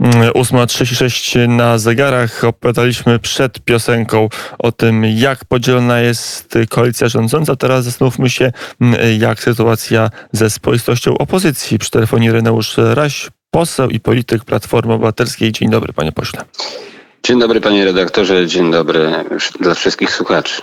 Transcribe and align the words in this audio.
8.36 0.00 1.48
na 1.48 1.78
zegarach. 1.78 2.44
Opowiadaliśmy 2.44 3.18
przed 3.18 3.60
piosenką 3.60 4.28
o 4.58 4.72
tym, 4.72 5.04
jak 5.04 5.44
podzielona 5.44 6.00
jest 6.00 6.58
koalicja 6.68 7.08
rządząca. 7.08 7.56
Teraz 7.56 7.84
zastanówmy 7.84 8.30
się, 8.30 8.52
jak 9.18 9.42
sytuacja 9.42 10.10
ze 10.32 10.50
spoistością 10.50 11.18
opozycji. 11.18 11.78
Przy 11.78 11.90
telefonie 11.90 12.32
Reneusz 12.32 12.74
Raś, 12.76 13.28
poseł 13.50 13.88
i 13.88 14.00
polityk 14.00 14.44
Platformy 14.44 14.92
Obywatelskiej. 14.92 15.52
Dzień 15.52 15.70
dobry, 15.70 15.92
panie 15.92 16.12
pośle. 16.12 16.44
Dzień 17.24 17.40
dobry, 17.40 17.60
panie 17.60 17.84
redaktorze. 17.84 18.46
Dzień 18.46 18.70
dobry 18.70 19.12
dla 19.60 19.74
wszystkich 19.74 20.10
słuchaczy 20.10 20.62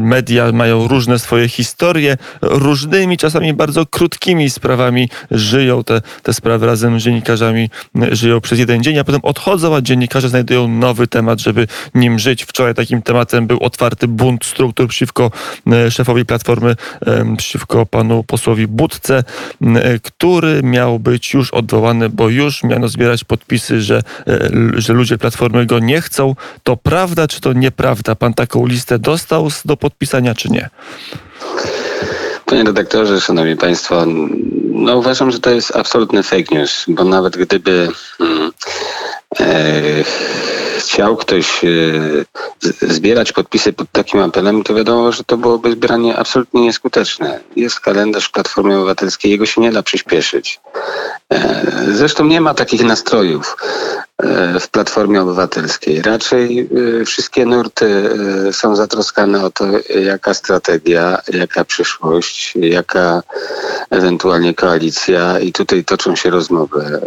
media 0.00 0.52
mają 0.52 0.88
różne 0.88 1.18
swoje 1.18 1.48
historie, 1.48 2.16
różnymi, 2.42 3.16
czasami 3.16 3.54
bardzo 3.54 3.86
krótkimi 3.86 4.50
sprawami 4.50 5.08
żyją. 5.30 5.84
Te, 5.84 6.00
te 6.22 6.34
sprawy 6.34 6.66
razem 6.66 7.00
z 7.00 7.02
dziennikarzami 7.02 7.70
żyją 8.12 8.40
przez 8.40 8.58
jeden 8.58 8.82
dzień, 8.82 8.98
a 8.98 9.04
potem 9.04 9.20
odchodzą, 9.24 9.76
a 9.76 9.80
dziennikarze 9.80 10.28
znajdują 10.28 10.68
nowy 10.68 11.06
temat, 11.06 11.40
żeby 11.40 11.66
nim 11.94 12.18
żyć. 12.18 12.44
Wczoraj 12.44 12.74
takim 12.74 13.02
tematem 13.02 13.46
był 13.46 13.62
otwarty 13.62 14.08
bunt 14.08 14.44
struktur 14.44 14.88
przeciwko 14.88 15.30
szefowi 15.90 16.24
Platformy, 16.24 16.76
przeciwko 17.36 17.86
panu 17.86 18.24
posłowi 18.24 18.66
Budce, 18.66 19.24
który 20.02 20.62
miał 20.62 20.98
być 20.98 21.34
już 21.34 21.50
odwołany, 21.50 22.08
bo 22.08 22.28
już 22.28 22.64
miano 22.64 22.88
zbierać 22.88 23.24
podpisy, 23.24 23.82
że, 23.82 24.02
e, 24.26 24.50
że 24.76 24.92
ludzie 24.92 25.18
Platformy 25.18 25.66
go 25.66 25.78
nie 25.78 26.00
chcą. 26.00 26.34
To 26.62 26.76
prawda, 26.76 27.28
czy 27.28 27.40
to 27.40 27.52
nieprawda? 27.52 28.14
Pan 28.14 28.34
taką 28.34 28.66
listę 28.66 28.83
listę 28.84 28.98
dostał 28.98 29.48
do 29.64 29.76
podpisania, 29.76 30.34
czy 30.34 30.50
nie? 30.50 30.70
Panie 32.44 32.64
redaktorze, 32.64 33.20
szanowni 33.20 33.56
państwo, 33.56 34.04
no 34.70 34.96
uważam, 34.96 35.30
że 35.30 35.40
to 35.40 35.50
jest 35.50 35.76
absolutny 35.76 36.22
fake 36.22 36.54
news, 36.54 36.84
bo 36.88 37.04
nawet 37.04 37.36
gdyby 37.36 37.88
e, 38.20 38.24
chciał 40.78 41.16
ktoś 41.16 41.64
e, 41.64 41.68
zbierać 42.80 43.32
podpisy 43.32 43.72
pod 43.72 43.92
takim 43.92 44.20
apelem, 44.20 44.64
to 44.64 44.74
wiadomo, 44.74 45.12
że 45.12 45.24
to 45.24 45.36
byłoby 45.36 45.72
zbieranie 45.72 46.16
absolutnie 46.16 46.60
nieskuteczne. 46.60 47.40
Jest 47.56 47.80
kalendarz 47.80 48.28
Platformy 48.28 48.76
Obywatelskiej, 48.76 49.30
jego 49.30 49.46
się 49.46 49.60
nie 49.60 49.72
da 49.72 49.82
przyspieszyć. 49.82 50.60
E, 51.32 51.66
zresztą 51.92 52.24
nie 52.24 52.40
ma 52.40 52.54
takich 52.54 52.84
nastrojów. 52.84 53.56
E, 54.22 54.60
w 54.60 54.68
Platformie 54.68 55.22
Obywatelskiej. 55.22 56.02
Raczej 56.02 56.68
e, 57.00 57.04
wszystkie 57.04 57.46
nurty 57.46 58.10
e, 58.48 58.52
są 58.52 58.76
zatroskane 58.76 59.44
o 59.44 59.50
to, 59.50 59.64
jaka 60.04 60.34
strategia, 60.34 61.18
jaka 61.32 61.64
przyszłość, 61.64 62.54
jaka 62.56 63.22
ewentualnie 63.90 64.54
koalicja 64.54 65.38
i 65.40 65.52
tutaj 65.52 65.84
toczą 65.84 66.16
się 66.16 66.30
rozmowy. 66.30 67.00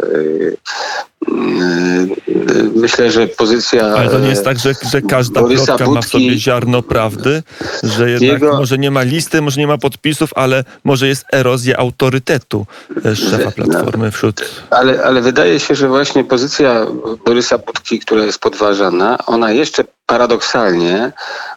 Myślę, 2.74 3.10
że 3.10 3.26
pozycja. 3.26 3.86
Ale 3.86 4.10
to 4.10 4.18
nie 4.18 4.28
jest 4.28 4.44
tak, 4.44 4.58
że, 4.58 4.72
że 4.92 5.02
każda 5.02 5.40
Borysa 5.40 5.64
plotka 5.64 5.90
ma 5.90 6.02
w 6.02 6.06
sobie 6.06 6.38
ziarno 6.38 6.82
prawdy, 6.82 7.42
że 7.82 8.10
jednak 8.10 8.42
jego, 8.42 8.56
może 8.58 8.78
nie 8.78 8.90
ma 8.90 9.02
listy, 9.02 9.42
może 9.42 9.60
nie 9.60 9.66
ma 9.66 9.78
podpisów, 9.78 10.30
ale 10.34 10.64
może 10.84 11.08
jest 11.08 11.24
erozja 11.32 11.76
autorytetu 11.76 12.66
szefa 13.14 13.50
Platformy 13.50 14.10
wśród. 14.10 14.50
Ale, 14.70 15.02
ale 15.04 15.20
wydaje 15.20 15.60
się, 15.60 15.74
że 15.74 15.88
właśnie 15.88 16.24
pozycja 16.24 16.86
Borysa 17.24 17.58
Budki, 17.58 17.98
która 17.98 18.24
jest 18.24 18.38
podważana, 18.38 19.18
ona 19.26 19.52
jeszcze 19.52 19.84
paradoksalnie 20.06 21.12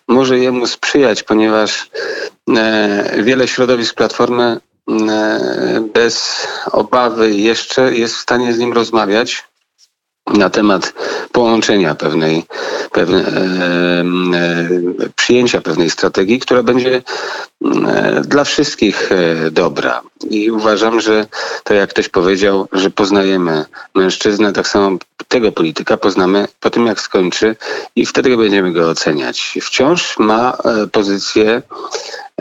może 0.08 0.40
jemu 0.40 0.68
sprzyjać, 0.68 1.24
ponieważ 1.24 1.90
e, 2.58 3.24
wiele 3.24 3.48
środowisk 3.48 3.96
Platformy 3.96 4.58
e, 4.90 5.90
bez 5.94 6.48
obawy 6.72 7.32
jeszcze 7.32 7.94
jest 7.94 8.16
w 8.16 8.20
stanie 8.20 8.54
z 8.54 8.60
nim 8.60 8.74
rozmawiać 8.74 9.51
na 10.28 10.50
temat 10.50 10.94
połączenia 11.32 11.96
pewnej, 11.96 12.44
pewne, 12.92 13.20
e, 13.20 13.32
e, 13.32 15.10
przyjęcia 15.16 15.62
pewnej 15.62 15.90
strategii, 15.90 16.40
która 16.40 16.64
będzie 16.64 17.02
e, 17.66 18.22
dla 18.22 18.44
wszystkich 18.44 19.12
e, 19.12 19.52
dobra. 19.52 20.02
I 20.30 20.52
uważam, 20.52 21.02
że 21.02 21.26
to 21.64 21.74
jak 21.74 21.90
ktoś 21.90 22.10
powiedział, 22.10 22.68
że 22.72 22.90
poznajemy 22.90 23.66
mężczyznę, 23.96 24.54
tak 24.54 24.68
samo 24.68 24.98
tego 25.28 25.52
polityka 25.52 25.98
poznamy 25.98 26.48
po 26.60 26.70
tym, 26.70 26.86
jak 26.86 27.02
skończy 27.02 27.56
i 27.96 28.06
wtedy 28.06 28.38
będziemy 28.38 28.74
go 28.74 28.90
oceniać. 28.90 29.58
Wciąż 29.62 30.20
ma 30.20 30.58
e, 30.66 30.88
pozycję 30.88 31.62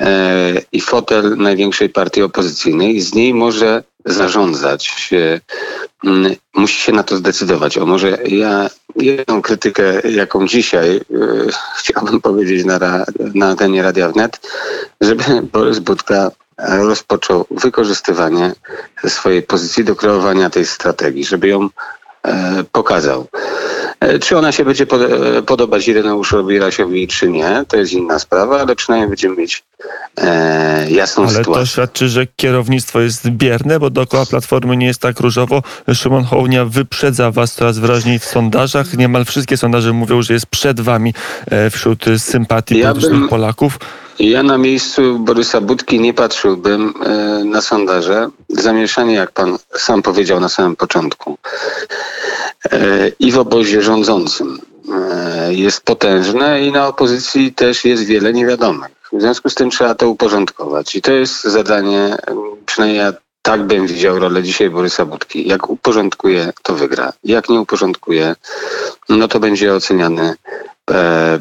e, 0.00 0.52
i 0.72 0.80
fotel 0.80 1.36
największej 1.36 1.88
partii 1.88 2.22
opozycyjnej 2.22 2.96
i 2.96 3.00
z 3.00 3.14
niej 3.14 3.34
może 3.34 3.82
zarządzać. 4.04 5.10
Mm, 6.04 6.34
musi 6.54 6.80
się 6.80 6.92
na 6.92 7.02
to 7.02 7.16
zdecydować. 7.16 7.78
O 7.78 7.86
może 7.86 8.18
ja 8.26 8.70
jedną 8.96 9.42
krytykę, 9.42 10.10
jaką 10.10 10.46
dzisiaj 10.46 10.96
e, 10.96 11.00
chciałbym 11.78 12.20
powiedzieć 12.20 12.64
na, 12.64 12.78
na 13.34 13.46
antenie 13.46 13.82
Radia 13.82 14.08
Wnet, 14.08 14.40
żeby 15.00 15.24
Borys 15.52 15.78
Budka 15.78 16.30
rozpoczął 16.68 17.46
wykorzystywanie 17.50 18.52
swojej 19.08 19.42
pozycji 19.42 19.84
do 19.84 19.96
kreowania 19.96 20.50
tej 20.50 20.66
strategii, 20.66 21.24
żeby 21.24 21.48
ją 21.48 21.68
E, 22.22 22.64
pokazał. 22.72 23.28
E, 24.00 24.18
czy 24.18 24.38
ona 24.38 24.52
się 24.52 24.64
będzie 24.64 24.86
e, 25.38 25.42
podobać 25.42 25.88
Ireneuszowi 25.88 26.58
Rasiowi, 26.58 27.08
czy 27.08 27.28
nie, 27.28 27.64
to 27.68 27.76
jest 27.76 27.92
inna 27.92 28.18
sprawa, 28.18 28.60
ale 28.60 28.76
przynajmniej 28.76 29.08
będziemy 29.08 29.36
mieć 29.36 29.64
e, 30.16 30.90
jasną 30.90 31.22
ale 31.22 31.32
sytuację. 31.32 31.54
Ale 31.54 31.66
to 31.66 31.72
świadczy, 31.72 32.08
że 32.08 32.26
kierownictwo 32.36 33.00
jest 33.00 33.28
bierne, 33.28 33.80
bo 33.80 33.90
dookoła 33.90 34.26
Platformy 34.26 34.76
nie 34.76 34.86
jest 34.86 35.00
tak 35.00 35.20
różowo. 35.20 35.62
Szymon 35.94 36.24
Hołownia 36.24 36.64
wyprzedza 36.64 37.30
was 37.30 37.54
coraz 37.54 37.78
wyraźniej 37.78 38.18
w 38.18 38.24
sondażach. 38.24 38.96
Niemal 38.96 39.24
wszystkie 39.24 39.56
sondaże 39.56 39.92
mówią, 39.92 40.22
że 40.22 40.34
jest 40.34 40.46
przed 40.46 40.80
wami 40.80 41.14
wśród 41.70 42.04
sympatii 42.18 42.78
ja 42.78 42.94
bym... 42.94 43.28
Polaków. 43.28 43.78
Ja 44.18 44.42
na 44.42 44.58
miejscu 44.58 45.18
Borysa 45.18 45.60
Budki 45.60 46.00
nie 46.00 46.14
patrzyłbym 46.14 46.94
e, 47.04 47.44
na 47.44 47.60
sondaże. 47.60 48.30
Zamieszanie, 48.48 49.14
jak 49.14 49.30
pan 49.32 49.58
sam 49.76 50.02
powiedział 50.02 50.40
na 50.40 50.48
samym 50.48 50.76
początku, 50.76 51.38
e, 52.72 53.08
i 53.08 53.32
w 53.32 53.38
obozie 53.38 53.82
rządzącym 53.82 54.60
e, 54.92 55.54
jest 55.54 55.80
potężne 55.80 56.62
i 56.62 56.72
na 56.72 56.88
opozycji 56.88 57.54
też 57.54 57.84
jest 57.84 58.04
wiele 58.04 58.32
niewiadomych. 58.32 58.90
W 59.12 59.20
związku 59.20 59.50
z 59.50 59.54
tym 59.54 59.70
trzeba 59.70 59.94
to 59.94 60.08
uporządkować. 60.08 60.94
I 60.96 61.02
to 61.02 61.12
jest 61.12 61.44
zadanie, 61.44 62.16
przynajmniej 62.66 62.98
ja 62.98 63.12
tak 63.42 63.62
bym 63.62 63.86
widział 63.86 64.18
rolę 64.18 64.42
dzisiaj 64.42 64.70
Borysa 64.70 65.04
Budki. 65.04 65.48
Jak 65.48 65.70
uporządkuje, 65.70 66.52
to 66.62 66.74
wygra. 66.74 67.12
Jak 67.24 67.48
nie 67.48 67.60
uporządkuje, 67.60 68.34
no 69.08 69.28
to 69.28 69.40
będzie 69.40 69.74
oceniany 69.74 70.34
E, 70.90 71.40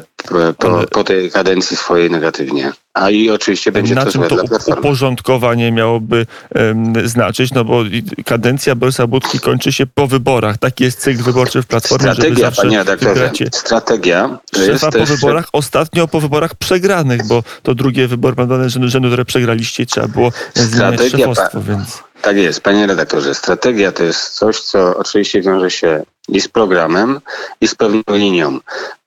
po, 0.58 0.86
po, 0.90 1.04
tej 1.04 1.30
kadencji 1.30 1.76
swojej 1.76 2.10
negatywnie. 2.10 2.72
A 2.94 3.10
i 3.10 3.30
oczywiście 3.30 3.72
będzie 3.72 3.94
na 3.94 4.04
to 4.04 4.12
czym 4.12 4.22
to 4.22 4.36
uporządkowanie 4.66 5.72
miałoby 5.72 6.26
um, 6.54 7.08
znaczyć? 7.08 7.52
No 7.54 7.64
bo 7.64 7.82
kadencja 8.24 8.74
Borysa 8.74 9.06
Budki 9.06 9.40
kończy 9.40 9.72
się 9.72 9.86
po 9.86 10.06
wyborach. 10.06 10.58
Taki 10.58 10.84
jest 10.84 11.00
cykl 11.00 11.22
wyborczy 11.22 11.62
w 11.62 11.66
Platformie, 11.66 12.12
Strategia, 12.12 12.50
żeby 12.50 12.56
panie 12.56 12.84
wygracie 12.84 13.48
Strategia 13.52 14.38
szefa 14.56 14.90
po 14.90 15.06
wyborach, 15.06 15.48
ostatnio 15.52 16.08
po 16.08 16.20
wyborach 16.20 16.54
przegranych, 16.54 17.26
bo 17.26 17.42
to 17.62 17.74
drugie 17.74 18.08
wybory 18.08 18.36
pan 18.36 18.70
rzędu, 18.70 18.88
rzędu, 18.88 19.08
które 19.08 19.24
przegraliście 19.24 19.86
trzeba 19.86 20.08
było 20.08 20.32
zmieniać 20.54 21.00
szefostwo, 21.10 21.62
więc... 21.62 22.02
Tak 22.22 22.36
jest, 22.36 22.60
panie 22.60 22.86
redaktorze. 22.86 23.34
Strategia 23.34 23.92
to 23.92 24.04
jest 24.04 24.28
coś, 24.28 24.60
co 24.60 24.96
oczywiście 24.96 25.42
wiąże 25.42 25.70
się 25.70 26.02
i 26.30 26.40
z 26.40 26.48
programem, 26.48 27.20
i 27.60 27.68
z 27.68 27.74
pewną 27.74 28.02
linią, 28.08 28.58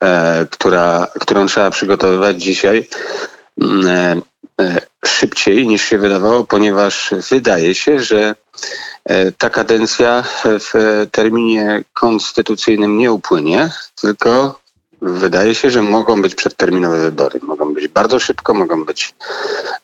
e, 0.02 0.46
która, 0.50 1.06
którą 1.20 1.46
trzeba 1.46 1.70
przygotowywać 1.70 2.42
dzisiaj 2.42 2.88
mm, 3.60 3.86
e, 3.86 4.64
e, 4.64 4.80
szybciej 5.06 5.66
niż 5.66 5.84
się 5.84 5.98
wydawało, 5.98 6.44
ponieważ 6.44 7.14
wydaje 7.30 7.74
się, 7.74 8.00
że 8.00 8.34
ta 9.38 9.50
kadencja 9.50 10.24
w 10.44 10.72
terminie 11.10 11.84
konstytucyjnym 11.92 12.98
nie 12.98 13.12
upłynie, 13.12 13.70
tylko 14.00 14.60
wydaje 15.04 15.54
się, 15.54 15.70
że 15.70 15.82
mogą 15.82 16.22
być 16.22 16.34
przedterminowe 16.34 16.98
wybory. 16.98 17.40
Mogą 17.42 17.74
być 17.74 17.88
bardzo 17.88 18.20
szybko, 18.20 18.54
mogą 18.54 18.84
być 18.84 19.14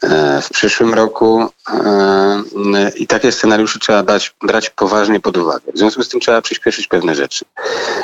e, 0.03 0.43
w 0.43 0.51
przyszłym 0.51 0.95
roku 0.95 1.49
e, 1.69 2.91
i 2.97 3.07
takie 3.07 3.33
scenariusze 3.33 3.79
trzeba 3.79 4.03
dać, 4.03 4.35
brać 4.43 4.71
poważnie 4.71 5.21
pod 5.21 5.37
uwagę. 5.37 5.73
W 5.75 5.79
związku 5.79 6.03
z 6.03 6.09
tym 6.09 6.21
trzeba 6.21 6.43
przyspieszyć 6.43 6.87
pewne 6.87 7.15
rzeczy. 7.15 7.45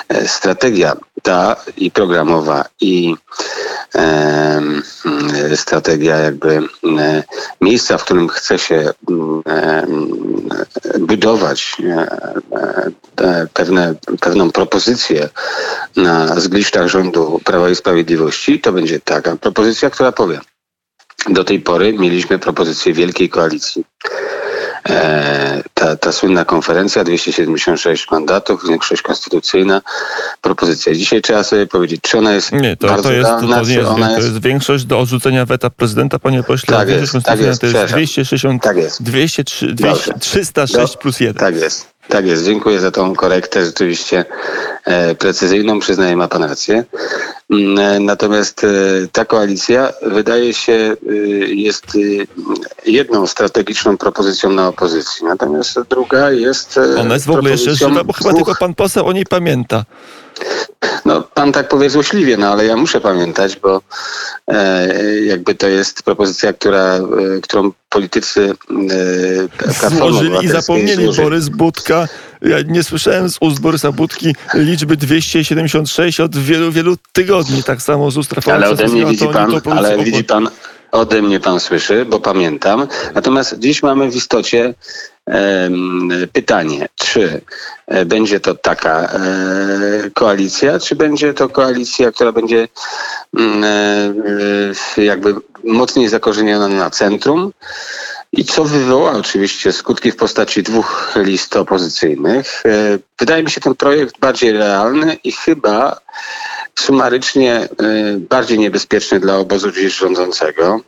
E, 0.09 0.29
strategia 0.29 0.97
ta 1.23 1.57
i 1.77 1.91
programowa 1.91 2.65
i 2.81 3.15
strategia 5.55 6.17
jakby 6.17 6.63
miejsca, 7.61 7.99
w 7.99 8.05
którym 8.05 8.29
chce 8.29 8.59
się 8.59 8.91
budować 10.99 11.77
pewne, 13.55 13.95
pewną 14.21 14.51
propozycję 14.51 15.29
na 15.97 16.41
zgliszczach 16.41 16.89
rządu 16.89 17.06
Prawa 17.45 17.71
i 17.71 17.75
Sprawiedliwości, 17.75 18.61
to 18.61 18.73
będzie 18.73 19.01
taka 19.01 19.37
propozycja, 19.37 19.91
która 19.91 20.13
powie, 20.13 20.41
do 21.31 21.45
tej 21.45 21.61
pory 21.61 21.93
mieliśmy 21.93 22.39
propozycję 22.39 22.93
wielkiej 22.93 23.29
koalicji 23.29 23.85
e, 24.89 25.63
ta, 25.75 25.97
ta 25.97 26.13
słynna 26.13 26.45
konferencja, 26.45 27.05
276 27.05 28.11
mandatów, 28.11 28.69
większość 28.69 29.03
konstytucyjna, 29.03 29.83
propozycja. 30.41 30.95
Dzisiaj 30.95 31.23
trzeba 31.23 31.43
sobie 31.45 31.67
powiedzieć, 31.67 32.01
czy 32.03 32.19
ona 32.19 32.33
jest 32.35 32.53
Nie, 32.53 32.77
to, 32.77 32.87
to, 32.87 32.95
jest, 32.95 33.29
realna, 33.29 33.57
to, 33.57 33.63
nie 33.69 33.75
jest, 33.75 33.89
to 33.89 34.21
jest... 34.21 34.43
większość 34.43 34.85
do 34.85 34.99
odrzucenia 35.01 35.47
weta 35.47 35.71
prezydenta, 35.71 36.19
panie 36.19 36.43
pośle. 36.43 36.77
Tak 36.77 36.89
jest, 36.89 37.13
tak 37.13 37.41
jest, 37.41 37.61
to 37.61 37.67
jest 37.67 37.77
przepraszam. 37.77 37.99
260, 37.99 38.63
Tak 38.63 38.77
jest. 38.77 39.03
203, 39.03 39.67
Dobrze. 39.67 39.85
200, 39.87 40.15
306 40.19 40.93
Do- 40.95 40.99
plus 40.99 41.21
1. 41.21 41.35
Tak 41.35 41.57
jest. 41.57 41.96
Tak 42.09 42.27
jest, 42.27 42.45
dziękuję 42.45 42.81
za 42.81 42.91
tą 42.91 43.15
korektę, 43.15 43.65
rzeczywiście 43.65 44.25
e, 44.85 45.15
precyzyjną, 45.15 45.79
przyznaję, 45.81 46.17
ma 46.17 46.29
pan 46.29 46.43
rację. 46.45 46.85
Mm, 47.51 47.79
e, 47.79 48.01
Natomiast 48.01 48.65
e, 48.65 48.69
ta 49.13 49.25
koalicja 49.25 49.93
wydaje 50.03 50.55
się 50.55 50.97
jest 51.47 51.87
jedną 52.87 53.27
strategiczną 53.27 53.97
propozycją 53.97 54.51
na 54.51 54.69
opozycji, 54.69 55.27
natomiast 55.27 55.81
druga 55.91 56.31
jest 56.31 56.81
Ona 57.01 57.15
jest 57.15 57.27
w 57.27 57.31
ogóle 57.31 57.51
jeszcze 57.51 57.75
żywa, 57.75 58.05
bo 58.05 58.13
chyba 58.13 58.31
dwóch- 58.31 58.37
tylko 58.37 58.55
pan 58.61 58.75
poseł 58.75 59.07
o 59.07 59.13
niej 59.13 59.27
pamięta. 59.27 59.85
No, 61.05 61.23
pan 61.23 61.53
tak 61.53 61.69
powie 61.69 61.91
złośliwie, 61.91 62.37
no 62.37 62.49
ale 62.49 62.67
ja 62.67 62.77
muszę 62.77 63.01
pamiętać, 63.01 63.57
bo 63.57 63.83
e, 64.49 64.95
jakby 65.21 65.55
to 65.55 65.69
jest 65.69 66.03
propozycja, 66.03 66.53
która, 66.53 66.95
e, 66.95 67.03
którą 67.43 67.73
politycy 67.89 68.55
e, 69.51 69.59
Platformy 69.59 70.43
i 70.43 70.49
zapomnieli 70.49 71.05
złożyli. 71.05 71.25
Borys 71.25 71.49
Budka. 71.49 72.09
Ja 72.43 72.57
nie 72.67 72.83
słyszałem 72.83 73.31
z 73.31 73.37
ust 73.41 73.61
Borysa 73.61 73.93
Budki 73.93 74.35
liczby 74.55 74.97
276 74.97 76.21
od 76.21 76.37
wielu, 76.37 76.73
wielu 76.73 76.97
tygodni. 77.13 77.63
Tak 77.63 77.83
samo 77.83 78.11
z 78.11 78.17
ust 78.17 78.33
Rafała 78.33 78.57
Ale 78.57 78.71
ode 78.71 78.89
mnie 78.89 79.07
widzi 79.07 79.29
pan, 79.29 79.61
ale 79.71 80.05
widzi 80.05 80.25
pan, 80.25 80.49
ode 80.93 81.23
mnie 81.23 81.41
pan 81.41 81.61
słyszy, 81.61 82.05
bo 82.05 82.21
pamiętam. 82.21 82.87
Natomiast 83.15 83.59
dziś 83.59 83.83
mamy 83.83 84.11
w 84.11 84.17
istocie 84.17 84.75
pytanie, 86.33 86.89
czy 86.95 87.41
e, 87.87 88.05
będzie 88.05 88.41
to 88.41 88.55
taka 88.55 89.03
e, 89.03 89.19
koalicja, 90.15 90.79
czy 90.79 90.97
będzie 90.97 91.35
to 91.35 91.49
koalicja, 91.49 92.13
która 92.13 92.33
będzie 92.33 92.69
mm, 93.37 93.65
e, 94.99 95.05
jakby 95.05 95.35
mocniej 95.65 96.09
zakorzeniona 96.09 96.69
na 96.69 96.91
centrum, 96.91 97.53
i 98.33 98.45
co 98.45 98.65
wywoła 98.65 99.13
oczywiście 99.13 99.73
skutki 99.73 100.13
w 100.13 100.17
postaci 100.17 100.63
dwóch 100.63 101.15
list 101.17 101.57
opozycyjnych. 101.57 102.63
Wydaje 103.19 103.43
mi 103.43 103.51
się 103.51 103.61
ten 103.61 103.75
projekt 103.75 104.19
bardziej 104.19 104.53
realny 104.53 105.15
i 105.25 105.33
chyba 105.33 106.01
sumarycznie 106.79 107.55
e, 107.55 107.69
bardziej 108.19 108.59
niebezpieczny 108.59 109.21
dla 109.21 109.37
obozu 109.37 109.73
dziś 109.73 109.97
rządzącego. 109.97 110.81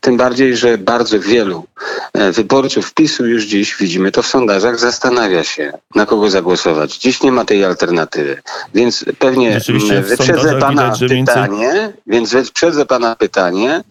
Tym 0.00 0.16
bardziej, 0.16 0.56
że 0.56 0.78
bardzo 0.78 1.20
wielu 1.20 1.64
e, 2.12 2.32
wyborców 2.32 2.94
PiSu 2.94 3.26
już 3.26 3.44
dziś, 3.44 3.76
widzimy 3.76 4.12
to 4.12 4.22
w 4.22 4.26
sondażach, 4.26 4.78
zastanawia 4.78 5.44
się, 5.44 5.72
na 5.94 6.06
kogo 6.06 6.30
zagłosować. 6.30 6.98
Dziś 6.98 7.22
nie 7.22 7.32
ma 7.32 7.44
tej 7.44 7.64
alternatywy. 7.64 8.42
Więc 8.74 9.04
pewnie 9.18 9.52
Rzeczywiście 9.52 9.96
m, 9.96 10.02
w 10.04 10.06
wyprzedzę 10.08 10.58
pana 10.58 10.70
widać, 10.90 11.00
więcej- 11.10 11.34
pytanie, 11.34 11.92
więc 12.06 12.32
wyprzedzę 12.32 12.86
pana 12.86 13.16
pytanie, 13.16 13.84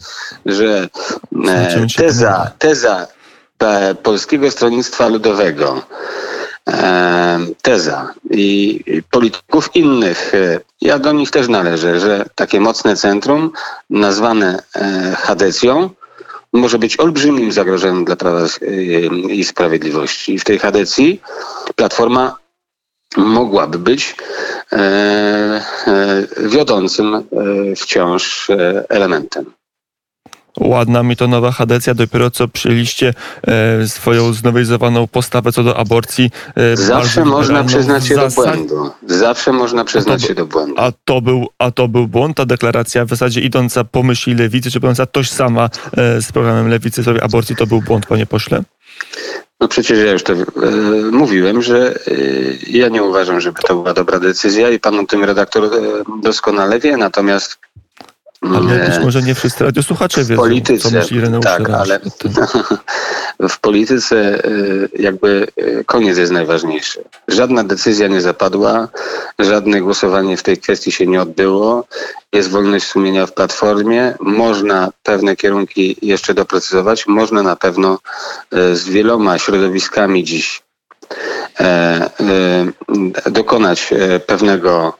że 0.45 0.65
e, 0.65 0.89
Zobaczymy, 1.31 1.87
czy 1.87 1.97
teza, 1.97 2.51
teza 2.59 3.07
e, 3.59 3.95
Polskiego 3.95 4.51
Stronnictwa 4.51 5.07
Ludowego, 5.07 5.77
e, 5.77 6.44
teza 7.62 8.13
i 8.31 8.83
polityków 9.12 9.75
innych, 9.75 10.31
ja 10.81 11.00
do 11.00 11.12
nich 11.12 11.31
też 11.31 11.47
należę, 11.47 12.00
że 12.00 12.25
takie 12.35 12.59
mocne 12.59 12.95
centrum 12.95 13.51
nazwane 13.89 14.63
e, 14.75 15.15
Hadecją 15.17 15.89
może 16.53 16.79
być 16.79 17.00
olbrzymim 17.00 17.51
zagrożeniem 17.51 18.06
dla 18.06 18.15
prawa 18.15 18.39
e, 18.41 18.71
i 19.31 19.44
sprawiedliwości. 19.44 20.33
I 20.33 20.39
w 20.39 20.44
tej 20.44 20.59
Hadecji 20.59 21.21
Platforma 21.75 22.35
mogłaby 23.17 23.79
być 23.79 24.15
e, 24.71 25.62
wiodącym 26.38 27.23
wciąż 27.77 28.51
elementem. 28.89 29.45
Ładna 30.59 31.03
mi 31.03 31.15
to 31.15 31.27
nowa 31.27 31.51
Hadecja, 31.51 31.93
dopiero 31.93 32.31
co 32.31 32.47
przyjęliście 32.47 33.13
e, 33.47 33.87
swoją 33.87 34.33
znowelizowaną 34.33 35.07
postawę 35.07 35.51
co 35.51 35.63
do 35.63 35.77
aborcji. 35.77 36.31
E, 36.55 36.77
Zawsze 36.77 37.25
można 37.25 37.63
przyznać 37.63 38.07
się 38.07 38.15
do 38.15 38.27
błędu. 38.29 38.91
Zawsze 39.07 39.51
można 39.51 39.85
przyznać 39.85 40.21
to- 40.21 40.27
się 40.27 40.33
do 40.35 40.45
błędu. 40.45 40.75
A 40.77 40.91
to, 41.05 41.21
był, 41.21 41.47
a 41.59 41.71
to 41.71 41.87
był 41.87 42.07
błąd, 42.07 42.37
ta 42.37 42.45
deklaracja 42.45 43.05
w 43.05 43.09
zasadzie 43.09 43.41
idąca 43.41 43.83
po 43.83 44.03
myśli 44.03 44.35
lewicy, 44.35 44.71
czy 44.71 44.79
będąca 44.79 45.05
tożsama 45.05 45.69
e, 45.97 46.21
z 46.21 46.31
programem 46.31 46.69
lewicy 46.69 47.01
w 47.01 47.03
sprawie 47.03 47.23
aborcji, 47.23 47.55
to 47.55 47.67
był 47.67 47.81
błąd, 47.81 48.05
panie 48.05 48.25
pośle? 48.25 48.63
No 49.59 49.67
przecież 49.67 49.99
ja 49.99 50.11
już 50.11 50.23
to 50.23 50.33
e, 50.33 50.37
mówiłem, 51.11 51.61
że 51.61 51.95
e, 51.95 52.11
ja 52.67 52.87
nie 52.89 53.03
uważam, 53.03 53.41
żeby 53.41 53.61
to 53.61 53.75
była 53.75 53.93
dobra 53.93 54.19
decyzja 54.19 54.69
i 54.69 54.79
pan 54.79 54.99
o 54.99 55.05
tym 55.05 55.23
redaktor 55.23 55.63
e, 55.65 55.69
doskonale 56.21 56.79
wie, 56.79 56.97
natomiast 56.97 57.57
Ale 58.56 58.89
być 58.89 59.00
może 59.03 59.21
nie 59.21 59.36
wszyscy 59.36 59.63
radiosłuchacze 59.63 60.24
w 60.24 60.27
wiedzą, 60.27 60.42
polityce, 60.42 60.89
co 60.89 60.95
myśli 60.95 61.18
Ireneusz 61.18 61.45
tak, 61.45 61.69
ale 61.69 62.00
w 63.50 63.59
polityce 63.59 64.18
e, 64.18 64.50
jakby 65.00 65.47
e, 65.57 65.83
koniec 65.83 66.18
jest 66.18 66.31
najważniejszy. 66.31 67.03
Żadna 67.27 67.63
decyzja 67.63 68.07
nie 68.07 68.21
zapadła, 68.21 68.88
żadne 69.39 69.81
głosowanie 69.81 70.38
w 70.38 70.44
tej 70.44 70.57
kwestii 70.57 70.92
się 70.92 71.07
nie 71.07 71.21
odbyło. 71.21 71.86
Jest 72.33 72.50
wolność 72.50 72.86
sumienia 72.86 73.25
w 73.25 73.33
platformie. 73.33 74.13
Można 74.19 74.89
pewne 75.03 75.36
kierunki 75.36 75.98
jeszcze 76.01 76.33
doprecyzować. 76.33 77.07
Można 77.07 77.44
na 77.44 77.56
pewno 77.56 78.00
e, 78.51 78.75
z 78.75 78.89
wieloma 78.89 79.39
środowiskami 79.39 80.24
dziś 80.24 80.63
e, 81.59 82.09
dokonać 83.31 83.94
e, 83.94 84.19
pewnego 84.19 84.98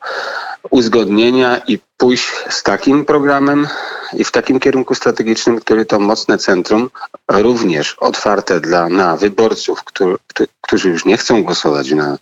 uzgodnienia 0.76 1.62
i 1.68 1.80
pójść 1.98 2.28
z 2.50 2.64
takim 2.64 3.06
programem 3.06 3.68
i 4.14 4.24
w 4.24 4.32
takim 4.32 4.60
kierunku 4.60 4.96
strategicznym, 4.96 5.60
który 5.60 5.86
to 5.86 6.00
mocne 6.00 6.38
centrum, 6.38 6.90
również 7.28 7.96
otwarte 8.00 8.60
dla, 8.60 8.90
na 8.90 9.18
wyborców, 9.18 9.84
którzy, 9.84 10.18
którzy 10.62 10.90
już 10.90 11.06
nie 11.06 11.18
chcą 11.18 11.44
głosować 11.44 11.92
na, 11.92 12.18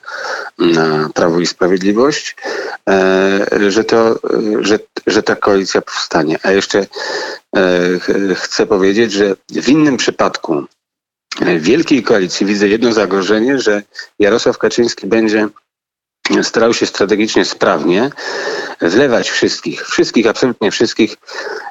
na 0.58 1.10
Prawo 1.14 1.40
i 1.40 1.46
Sprawiedliwość, 1.46 2.36
e, 2.90 3.72
że, 3.72 3.84
to, 3.84 4.20
że, 4.60 4.80
że 5.08 5.24
ta 5.24 5.36
koalicja 5.36 5.82
powstanie. 5.82 6.40
A 6.44 6.52
jeszcze 6.52 6.80
e, 6.80 6.86
ch- 8.00 8.38
chcę 8.38 8.66
powiedzieć, 8.66 9.12
że 9.12 9.36
w 9.50 9.70
innym 9.70 9.98
przypadku 9.98 10.64
e, 11.42 11.60
wielkiej 11.60 12.04
koalicji 12.04 12.46
widzę 12.46 12.68
jedno 12.68 12.94
zagrożenie, 12.94 13.60
że 13.60 13.82
Jarosław 14.20 14.58
Kaczyński 14.58 15.08
będzie 15.08 15.48
starał 16.44 16.74
się 16.74 16.86
strategicznie 16.86 17.46
sprawnie 17.46 18.10
wlewać 18.82 19.30
wszystkich, 19.30 19.88
wszystkich, 19.88 20.28
absolutnie 20.28 20.72
wszystkich 20.72 21.18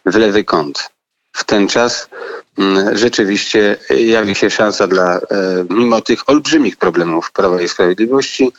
w 0.07 0.17
lewy 0.17 0.45
kąt. 0.45 0.91
W 1.33 1.45
ten 1.45 1.69
czas 1.69 2.09
mm, 2.59 2.99
rzeczywiście 2.99 3.77
jawi 3.91 4.35
się 4.35 4.51
szansa 4.51 4.87
dla, 4.87 5.17
e, 5.17 5.21
mimo 5.71 6.01
tych 6.01 6.29
olbrzymich 6.29 6.77
problemów 6.77 7.33
Prawa 7.33 7.63
i 7.63 7.69
Sprawiedliwości, 7.69 8.53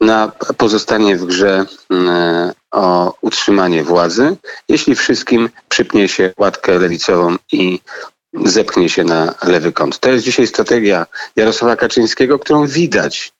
na 0.00 0.32
pozostanie 0.56 1.16
w 1.16 1.24
grze 1.24 1.66
mm, 1.90 2.52
o 2.70 3.14
utrzymanie 3.20 3.84
władzy, 3.84 4.36
jeśli 4.68 4.94
wszystkim 4.94 5.48
przypnie 5.68 6.08
się 6.08 6.32
łatkę 6.38 6.78
lewicową 6.78 7.36
i 7.52 7.80
zepchnie 8.44 8.88
się 8.88 9.04
na 9.04 9.34
lewy 9.42 9.72
kąt. 9.72 9.98
To 9.98 10.10
jest 10.10 10.24
dzisiaj 10.24 10.46
strategia 10.46 11.06
Jarosława 11.36 11.76
Kaczyńskiego, 11.76 12.38
którą 12.38 12.66
widać 12.66 13.32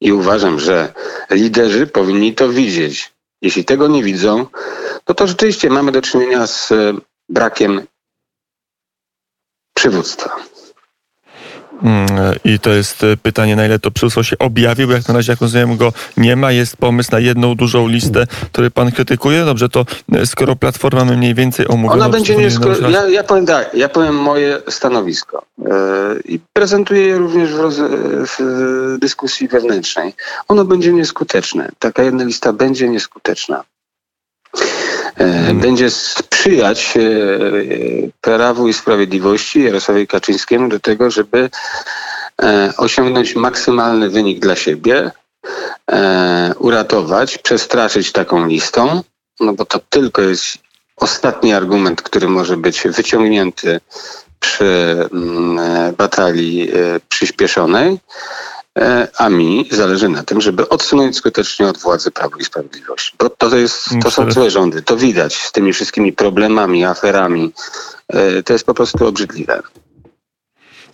i 0.00 0.12
uważam, 0.12 0.60
że 0.60 0.92
liderzy 1.30 1.86
powinni 1.86 2.34
to 2.34 2.48
widzieć. 2.48 3.12
Jeśli 3.42 3.64
tego 3.64 3.88
nie 3.88 4.02
widzą, 4.02 4.46
to 5.04 5.14
to 5.14 5.26
rzeczywiście 5.26 5.70
mamy 5.70 5.92
do 5.92 6.02
czynienia 6.02 6.46
z 6.46 6.72
e, 6.72 6.94
brakiem 7.28 7.86
przywództwa. 9.74 10.36
Mm, 11.84 12.06
I 12.44 12.58
to 12.58 12.70
jest 12.70 13.04
e, 13.04 13.16
pytanie, 13.16 13.56
na 13.56 13.66
ile 13.66 13.78
to 13.78 13.90
przywództwo 13.90 14.22
się 14.22 14.38
objawi, 14.38 14.86
bo 14.86 14.92
jak 14.92 15.08
na 15.08 15.14
razie, 15.14 15.32
jak 15.32 15.40
rozumiem, 15.40 15.76
go 15.76 15.92
nie 16.16 16.36
ma. 16.36 16.52
Jest 16.52 16.76
pomysł 16.76 17.12
na 17.12 17.18
jedną 17.18 17.54
dużą 17.54 17.88
listę, 17.88 18.26
który 18.52 18.70
pan 18.70 18.92
krytykuje. 18.92 19.44
Dobrze, 19.44 19.68
to 19.68 19.86
e, 20.12 20.26
skoro 20.26 20.56
Platforma 20.56 21.04
mamy 21.04 21.16
mniej 21.16 21.34
więcej 21.34 21.68
omówioną... 21.68 22.02
Ona 22.02 22.08
będzie 22.08 22.36
nie 22.36 22.48
przypomnę 22.48 22.76
sko- 22.76 22.90
ja, 22.90 23.08
ja 23.08 23.24
powiem 23.24 23.46
tak, 23.46 23.74
ja 23.74 23.88
powiem 23.88 24.14
moje 24.16 24.60
stanowisko 24.68 25.44
e, 25.66 25.70
i 26.24 26.40
prezentuję 26.52 27.06
je 27.06 27.18
również 27.18 27.50
w, 27.50 27.58
roz- 27.58 27.80
w 28.38 28.96
dyskusji 29.00 29.48
wewnętrznej. 29.48 30.14
Ono 30.48 30.64
będzie 30.64 30.92
nieskuteczne. 30.92 31.68
Taka 31.78 32.02
jedna 32.02 32.24
lista 32.24 32.52
będzie 32.52 32.88
nieskuteczna. 32.88 33.64
E, 35.16 35.54
Będzie 35.54 35.90
sprzyjać 35.90 36.94
e, 36.96 37.00
Prawu 38.20 38.68
i 38.68 38.72
Sprawiedliwości 38.72 39.62
Jarosławowi 39.62 40.06
Kaczyńskiemu 40.06 40.68
do 40.68 40.80
tego, 40.80 41.10
żeby 41.10 41.50
e, 42.42 42.72
osiągnąć 42.76 43.36
maksymalny 43.36 44.10
wynik 44.10 44.38
dla 44.38 44.56
siebie, 44.56 45.10
e, 45.90 46.54
uratować, 46.58 47.38
przestraszyć 47.38 48.12
taką 48.12 48.46
listą, 48.46 49.02
no 49.40 49.52
bo 49.52 49.64
to 49.64 49.80
tylko 49.90 50.22
jest 50.22 50.58
ostatni 50.96 51.52
argument, 51.52 52.02
który 52.02 52.28
może 52.28 52.56
być 52.56 52.82
wyciągnięty 52.82 53.80
przy 54.40 55.08
mm, 55.12 55.94
batalii 55.94 56.70
przyspieszonej, 57.08 57.98
a 59.18 59.28
mi 59.28 59.68
zależy 59.70 60.08
na 60.08 60.22
tym, 60.22 60.40
żeby 60.40 60.68
odsunąć 60.68 61.16
skutecznie 61.16 61.68
od 61.68 61.78
władzy 61.78 62.10
Prawo 62.10 62.36
i 62.36 62.44
Sprawiedliwość. 62.44 63.14
Bo 63.18 63.30
to, 63.30 63.56
jest, 63.56 63.88
to 64.02 64.10
są 64.10 64.32
złe 64.32 64.50
rządy, 64.50 64.82
to 64.82 64.96
widać 64.96 65.36
z 65.36 65.52
tymi 65.52 65.72
wszystkimi 65.72 66.12
problemami, 66.12 66.84
aferami. 66.84 67.52
To 68.44 68.52
jest 68.52 68.66
po 68.66 68.74
prostu 68.74 69.06
obrzydliwe. 69.06 69.62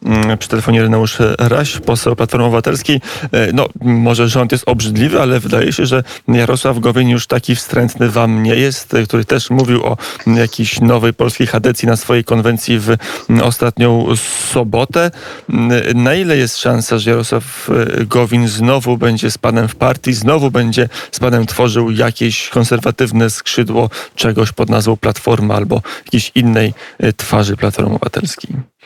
Mm, 0.04 0.38
przy 0.38 0.48
telefonie 0.48 0.82
Reneusz 0.82 1.18
Raś, 1.38 1.78
poseł 1.78 2.16
Platformy 2.16 2.46
Obywatelskiej. 2.46 3.00
E, 3.32 3.52
no, 3.52 3.66
może 3.80 4.28
rząd 4.28 4.52
jest 4.52 4.64
obrzydliwy, 4.66 5.20
ale 5.20 5.40
wydaje 5.40 5.72
się, 5.72 5.86
że 5.86 6.02
Jarosław 6.28 6.78
Gowin 6.78 7.08
już 7.08 7.26
taki 7.26 7.54
wstrętny 7.54 8.10
wam 8.10 8.42
nie 8.42 8.54
jest, 8.54 8.94
e, 8.94 9.02
który 9.02 9.24
też 9.24 9.50
mówił 9.50 9.84
o 9.86 9.96
jakiejś 10.26 10.80
nowej 10.80 11.14
polskiej 11.14 11.46
chadecji 11.46 11.88
na 11.88 11.96
swojej 11.96 12.24
konwencji 12.24 12.78
w 12.78 12.96
ostatnią 13.42 14.06
sobotę. 14.52 15.10
Mm, 15.50 16.02
na 16.02 16.14
ile 16.14 16.36
jest 16.36 16.58
szansa, 16.58 16.98
że 16.98 17.10
Jarosław 17.10 17.70
e, 17.70 18.04
Gowin 18.04 18.48
znowu 18.48 18.98
będzie 18.98 19.30
z 19.30 19.38
panem 19.38 19.68
w 19.68 19.76
partii, 19.76 20.12
znowu 20.12 20.50
będzie 20.50 20.88
z 21.12 21.18
panem 21.18 21.46
tworzył 21.46 21.90
jakieś 21.90 22.48
konserwatywne 22.48 23.30
skrzydło 23.30 23.90
czegoś 24.14 24.52
pod 24.52 24.70
nazwą 24.70 24.96
Platforma 24.96 25.54
albo 25.54 25.82
jakiejś 26.04 26.32
innej 26.34 26.74
twarzy 27.16 27.56
Platformy 27.56 27.90
Obywatelskiej? 27.90 28.79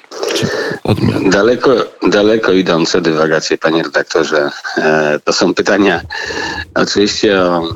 Daleko, 1.30 1.70
daleko 2.10 2.52
idące 2.52 3.00
dywagacje, 3.00 3.58
panie 3.58 3.82
redaktorze. 3.82 4.50
E, 4.76 5.20
to 5.24 5.32
są 5.32 5.54
pytania 5.54 6.00
oczywiście 6.74 7.40
o 7.40 7.68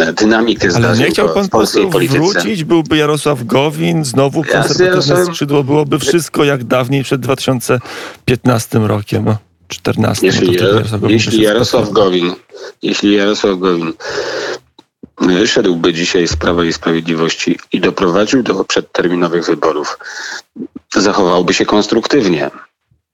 e, 0.00 0.12
dynamikę 0.12 0.68
Ale 0.68 0.72
zdarzeń 0.72 1.04
nie 1.04 1.10
chciał 1.10 1.28
pan 1.28 1.48
polityce. 1.48 2.18
wrócić? 2.18 2.64
Byłby 2.64 2.96
Jarosław 2.96 3.44
Gowin, 3.44 4.04
znowu 4.04 4.42
konserwatywne 4.42 4.86
Jarosław... 4.86 5.26
skrzydło, 5.26 5.64
byłoby 5.64 5.98
wszystko 5.98 6.44
jak 6.44 6.64
dawniej 6.64 7.04
przed 7.04 7.20
2015 7.20 8.78
rokiem. 8.78 9.24
No. 9.24 9.36
14. 9.68 10.26
Jeśli, 10.26 10.56
no 10.60 10.66
Jarosław, 10.66 11.00
jeśli 11.08 11.42
Jarosław 11.42 11.90
Gowin, 11.90 12.32
jeśli 12.82 13.16
Jarosław 13.16 13.58
Gowin 13.58 13.92
wyszedłby 15.20 15.92
dzisiaj 15.92 16.28
z 16.28 16.36
Prawa 16.36 16.64
i 16.64 16.72
Sprawiedliwości 16.72 17.58
i 17.72 17.80
doprowadził 17.80 18.42
do 18.42 18.64
przedterminowych 18.64 19.44
wyborów, 19.44 19.98
zachowałby 20.94 21.54
się 21.54 21.66
konstruktywnie. 21.66 22.50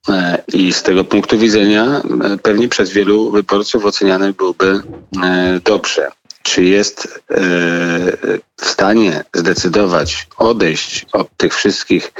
E, 0.09 0.43
I 0.53 0.73
z 0.73 0.83
tego 0.83 1.05
punktu 1.05 1.39
widzenia 1.39 1.85
e, 1.85 2.03
pewnie 2.39 2.69
przez 2.69 2.91
wielu 2.91 3.31
wyborców 3.31 3.85
oceniany 3.85 4.33
byłby 4.33 4.83
e, 5.23 5.61
dobrze. 5.65 6.11
Czy 6.43 6.65
jest 6.65 7.23
w 8.57 8.67
stanie 8.67 9.25
zdecydować, 9.35 10.29
odejść 10.37 11.07
od 11.13 11.37
tych 11.37 11.55
wszystkich 11.55 12.13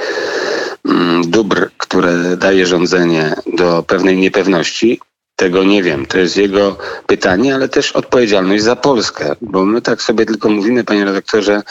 mm, 0.85 1.31
dóbr, 1.31 1.69
które 1.77 2.37
daje 2.37 2.65
rządzenie 2.65 3.35
do 3.53 3.83
pewnej 3.83 4.17
niepewności? 4.17 4.99
Tego 5.37 5.63
nie 5.63 5.83
wiem. 5.83 6.05
To 6.05 6.17
jest 6.17 6.37
jego 6.37 6.77
pytanie, 7.07 7.55
ale 7.55 7.69
też 7.69 7.91
odpowiedzialność 7.91 8.63
za 8.63 8.75
Polskę, 8.75 9.35
bo 9.41 9.65
my 9.65 9.81
tak 9.81 10.01
sobie 10.01 10.25
tylko 10.25 10.49
mówimy, 10.49 10.83
panie 10.83 11.05
redaktorze, 11.05 11.61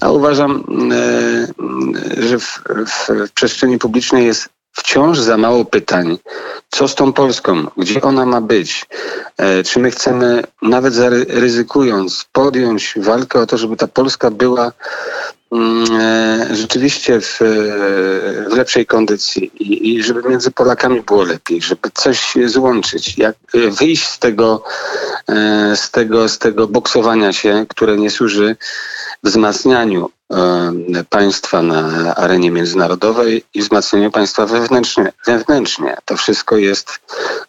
a 0.00 0.10
uważam, 0.10 0.64
e, 0.92 2.22
że 2.22 2.38
w, 2.38 2.62
w 2.86 3.32
przestrzeni 3.34 3.78
publicznej 3.78 4.26
jest 4.26 4.48
wciąż 4.78 5.20
za 5.20 5.36
mało 5.36 5.64
pytań. 5.64 6.18
Co 6.70 6.88
z 6.88 6.94
tą 6.94 7.12
Polską? 7.12 7.66
Gdzie 7.76 8.02
ona 8.02 8.26
ma 8.26 8.40
być? 8.40 8.86
E, 9.36 9.64
czy 9.64 9.80
my 9.80 9.90
chcemy, 9.90 10.42
nawet 10.62 10.94
zaryzykując, 10.94 12.26
podjąć 12.32 12.94
walkę 12.96 13.40
o 13.40 13.46
to, 13.46 13.58
żeby 13.58 13.76
ta 13.76 13.86
Polska 13.86 14.30
była 14.30 14.72
mm, 15.52 15.86
e, 16.00 16.56
rzeczywiście 16.56 17.20
w, 17.20 17.38
w 18.50 18.56
lepszej 18.56 18.86
kondycji 18.86 19.50
i, 19.54 19.94
i, 19.94 20.02
żeby 20.02 20.28
między 20.28 20.50
Polakami 20.50 21.02
było 21.02 21.22
lepiej, 21.22 21.62
żeby 21.62 21.90
coś 21.94 22.34
złączyć, 22.46 23.18
jak 23.18 23.36
wyjść 23.54 24.08
z 24.08 24.18
tego, 24.18 24.64
e, 25.28 25.76
z 25.76 25.90
tego, 25.90 26.28
z 26.28 26.38
tego 26.38 26.68
boksowania 26.68 27.32
się, 27.32 27.66
które 27.68 27.96
nie 27.96 28.10
służy 28.10 28.56
wzmacnianiu 29.24 30.10
E, 30.10 30.17
państwa 31.10 31.62
na 31.62 32.14
arenie 32.14 32.50
międzynarodowej 32.50 33.44
i 33.54 33.62
wzmacnianiu 33.62 34.10
państwa 34.10 34.46
wewnętrznie. 34.46 35.12
wewnętrznie. 35.26 35.96
To 36.04 36.16
wszystko 36.16 36.56
jest 36.56 37.00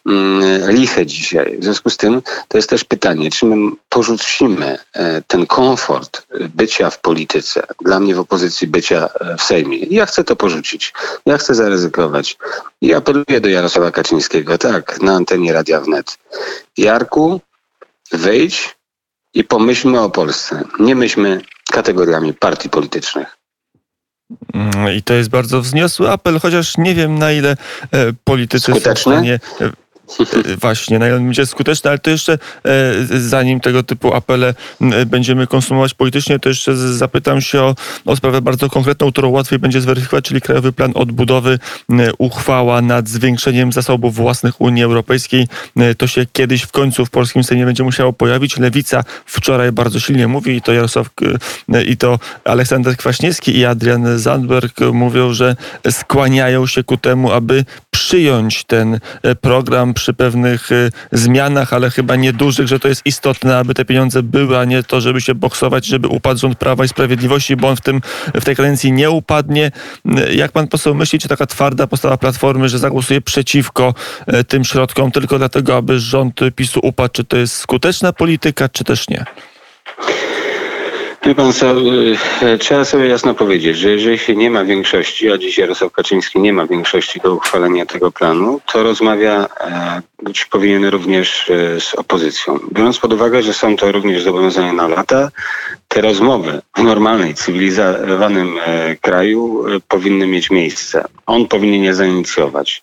mm, 0.06 0.70
liche 0.70 1.06
dzisiaj. 1.06 1.58
W 1.58 1.64
związku 1.64 1.90
z 1.90 1.96
tym 1.96 2.22
to 2.48 2.58
jest 2.58 2.70
też 2.70 2.84
pytanie, 2.84 3.30
czy 3.30 3.46
my 3.46 3.70
porzucimy 3.88 4.78
e, 4.92 5.22
ten 5.22 5.46
komfort 5.46 6.26
bycia 6.54 6.90
w 6.90 7.00
polityce, 7.00 7.66
dla 7.80 8.00
mnie 8.00 8.14
w 8.14 8.20
opozycji 8.20 8.66
bycia 8.66 9.08
e, 9.20 9.36
w 9.36 9.42
Sejmie. 9.42 9.78
Ja 9.78 10.06
chcę 10.06 10.24
to 10.24 10.36
porzucić. 10.36 10.92
Ja 11.26 11.38
chcę 11.38 11.54
zaryzykować. 11.54 12.36
I 12.80 12.94
apeluję 12.94 13.40
do 13.40 13.48
Jarosława 13.48 13.90
Kaczyńskiego, 13.90 14.58
tak, 14.58 15.02
na 15.02 15.14
antenie 15.14 15.52
Radia 15.52 15.80
Wnet. 15.80 16.18
Jarku, 16.76 17.40
wyjdź 18.12 18.79
i 19.34 19.44
pomyślmy 19.44 20.00
o 20.00 20.10
Polsce. 20.10 20.62
Nie 20.80 20.94
myślmy 20.94 21.40
kategoriami 21.72 22.34
partii 22.34 22.68
politycznych. 22.68 23.36
Mm, 24.54 24.96
I 24.96 25.02
to 25.02 25.14
jest 25.14 25.30
bardzo 25.30 25.60
wzniosły 25.60 26.10
apel, 26.10 26.40
chociaż 26.40 26.78
nie 26.78 26.94
wiem 26.94 27.18
na 27.18 27.32
ile 27.32 27.56
e, 27.92 28.12
politycy 28.24 28.72
Skuteczny? 28.72 28.94
są 28.94 28.94
w 28.94 29.00
stanie 29.00 29.40
E, 29.60 29.70
właśnie, 30.60 30.98
na 30.98 31.08
ile 31.08 31.20
będzie 31.20 31.46
skuteczny, 31.46 31.90
ale 31.90 31.98
to 31.98 32.10
jeszcze 32.10 32.32
e, 32.32 32.38
zanim 33.20 33.60
tego 33.60 33.82
typu 33.82 34.14
apele 34.14 34.54
będziemy 35.06 35.46
konsumować 35.46 35.94
politycznie, 35.94 36.38
to 36.38 36.48
jeszcze 36.48 36.76
zapytam 36.76 37.40
się 37.40 37.62
o, 37.62 37.74
o 38.04 38.16
sprawę 38.16 38.40
bardzo 38.40 38.70
konkretną, 38.70 39.12
którą 39.12 39.28
łatwiej 39.28 39.58
będzie 39.58 39.80
zweryfikować, 39.80 40.24
czyli 40.24 40.40
Krajowy 40.40 40.72
Plan 40.72 40.92
Odbudowy, 40.94 41.58
uchwała 42.18 42.82
nad 42.82 43.08
zwiększeniem 43.08 43.72
zasobów 43.72 44.14
własnych 44.14 44.60
Unii 44.60 44.82
Europejskiej. 44.82 45.48
To 45.98 46.06
się 46.06 46.26
kiedyś 46.32 46.62
w 46.62 46.72
końcu 46.72 47.06
w 47.06 47.10
polskim 47.10 47.44
Sejmie 47.44 47.66
będzie 47.66 47.84
musiało 47.84 48.12
pojawić. 48.12 48.58
Lewica 48.58 49.04
wczoraj 49.26 49.72
bardzo 49.72 50.00
silnie 50.00 50.28
mówi 50.28 50.56
i 50.56 50.62
to 50.62 50.72
Jarosław 50.72 51.10
i 51.86 51.96
to 51.96 52.18
Aleksander 52.44 52.96
Kwaśniewski 52.96 53.56
i 53.56 53.66
Adrian 53.66 54.18
Zandberg 54.18 54.80
mówią, 54.92 55.32
że 55.32 55.56
skłaniają 55.90 56.66
się 56.66 56.84
ku 56.84 56.96
temu, 56.96 57.32
aby 57.32 57.64
przyjąć 58.00 58.64
ten 58.64 59.00
e, 59.22 59.34
program 59.34 59.94
przy 59.94 60.14
pewnych 60.14 60.72
e, 60.72 60.90
zmianach, 61.12 61.72
ale 61.72 61.90
chyba 61.90 62.16
niedużych, 62.16 62.66
że 62.68 62.80
to 62.80 62.88
jest 62.88 63.02
istotne, 63.04 63.58
aby 63.58 63.74
te 63.74 63.84
pieniądze 63.84 64.22
były, 64.22 64.58
a 64.58 64.64
nie 64.64 64.82
to, 64.82 65.00
żeby 65.00 65.20
się 65.20 65.34
boksować, 65.34 65.86
żeby 65.86 66.08
upadł 66.08 66.40
rząd 66.40 66.58
Prawa 66.58 66.84
i 66.84 66.88
Sprawiedliwości, 66.88 67.56
bo 67.56 67.68
on 67.68 67.76
w, 67.76 67.80
tym, 67.80 68.00
w 68.34 68.44
tej 68.44 68.56
kadencji 68.56 68.92
nie 68.92 69.10
upadnie. 69.10 69.72
E, 70.16 70.34
jak 70.34 70.52
pan 70.52 70.68
poseł 70.68 70.94
myśli, 70.94 71.18
czy 71.18 71.28
taka 71.28 71.46
twarda 71.46 71.86
postawa 71.86 72.16
Platformy, 72.16 72.68
że 72.68 72.78
zagłosuje 72.78 73.20
przeciwko 73.20 73.94
tym 74.48 74.64
środkom 74.64 75.10
tylko 75.10 75.38
dlatego, 75.38 75.76
aby 75.76 76.00
rząd 76.00 76.40
PiSu 76.56 76.80
upadł, 76.82 77.12
czy 77.12 77.24
to 77.24 77.36
jest 77.36 77.56
skuteczna 77.56 78.12
polityka, 78.12 78.68
czy 78.68 78.84
też 78.84 79.08
nie? 79.08 79.24
Wie 81.24 81.34
pan 81.34 81.52
co, 81.52 81.74
y, 82.42 82.58
trzeba 82.58 82.84
sobie 82.84 83.06
jasno 83.06 83.34
powiedzieć, 83.34 83.78
że 83.78 83.90
jeżeli 83.90 84.18
się 84.18 84.36
nie 84.36 84.50
ma 84.50 84.64
większości, 84.64 85.32
a 85.32 85.38
dziś 85.38 85.58
Jarosław 85.58 85.92
Kaczyński 85.92 86.40
nie 86.40 86.52
ma 86.52 86.66
większości 86.66 87.20
do 87.20 87.34
uchwalenia 87.34 87.86
tego 87.86 88.12
planu, 88.12 88.60
to 88.72 88.82
rozmawia 88.82 89.48
e, 89.60 90.02
być 90.22 90.44
powinien 90.44 90.84
również 90.84 91.50
e, 91.50 91.80
z 91.80 91.94
opozycją. 91.94 92.58
Biorąc 92.72 92.98
pod 92.98 93.12
uwagę, 93.12 93.42
że 93.42 93.54
są 93.54 93.76
to 93.76 93.92
również 93.92 94.22
zobowiązania 94.22 94.72
na 94.72 94.88
lata, 94.88 95.30
te 95.88 96.00
rozmowy 96.00 96.62
w 96.76 96.82
normalnej, 96.82 97.34
cywilizowanym 97.34 98.58
e, 98.64 98.96
kraju 98.96 99.64
powinny 99.88 100.26
mieć 100.26 100.50
miejsce. 100.50 101.04
On 101.26 101.48
powinien 101.48 101.82
je 101.82 101.94
zainicjować. 101.94 102.82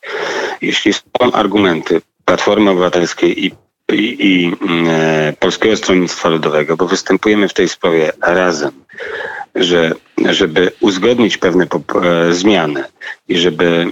Jeśli 0.62 0.94
są 0.94 1.32
argumenty 1.34 2.02
Platformy 2.26 2.72
Obywatelskiej 2.72 3.46
i 3.46 3.52
i, 3.94 4.18
i 4.20 4.56
e, 4.90 5.34
Polskiego 5.40 5.78
Stronnictwa 5.78 6.30
Ludowego, 6.30 6.78
bo 6.78 6.88
występujemy 6.88 7.48
w 7.48 7.54
tej 7.54 7.70
sprawie 7.70 8.12
razem, 8.22 8.72
że, 9.56 9.92
żeby 10.30 10.72
uzgodnić 10.80 11.38
pewne 11.38 11.66
e, 11.66 12.34
zmiany 12.34 12.84
i 13.28 13.38
żeby, 13.38 13.86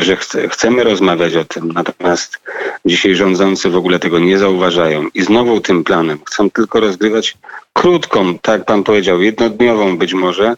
że 0.00 0.16
chce, 0.16 0.48
chcemy 0.48 0.84
rozmawiać 0.84 1.36
o 1.36 1.44
tym, 1.44 1.72
natomiast 1.72 2.38
dzisiaj 2.84 3.14
rządzący 3.14 3.70
w 3.70 3.76
ogóle 3.76 3.98
tego 3.98 4.18
nie 4.18 4.38
zauważają 4.38 5.06
i 5.14 5.22
znowu 5.22 5.60
tym 5.60 5.84
planem 5.84 6.18
chcą 6.26 6.50
tylko 6.50 6.80
rozgrywać 6.80 7.36
krótką, 7.72 8.38
tak 8.38 8.64
pan 8.64 8.84
powiedział, 8.84 9.22
jednodniową 9.22 9.98
być 9.98 10.14
może, 10.14 10.56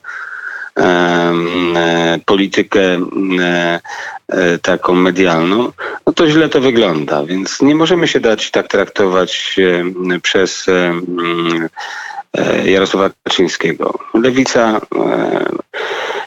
E, 0.78 2.18
politykę 2.26 2.80
e, 2.80 3.00
e, 3.40 3.80
taką 4.62 4.94
medialną, 4.94 5.72
no 6.06 6.12
to 6.12 6.30
źle 6.30 6.48
to 6.48 6.60
wygląda. 6.60 7.24
Więc 7.24 7.62
nie 7.62 7.74
możemy 7.74 8.08
się 8.08 8.20
dać 8.20 8.50
tak 8.50 8.68
traktować 8.68 9.56
przez 10.22 10.66
Jarosława 12.64 13.10
Kaczyńskiego. 13.24 13.98
Lewica 14.14 14.80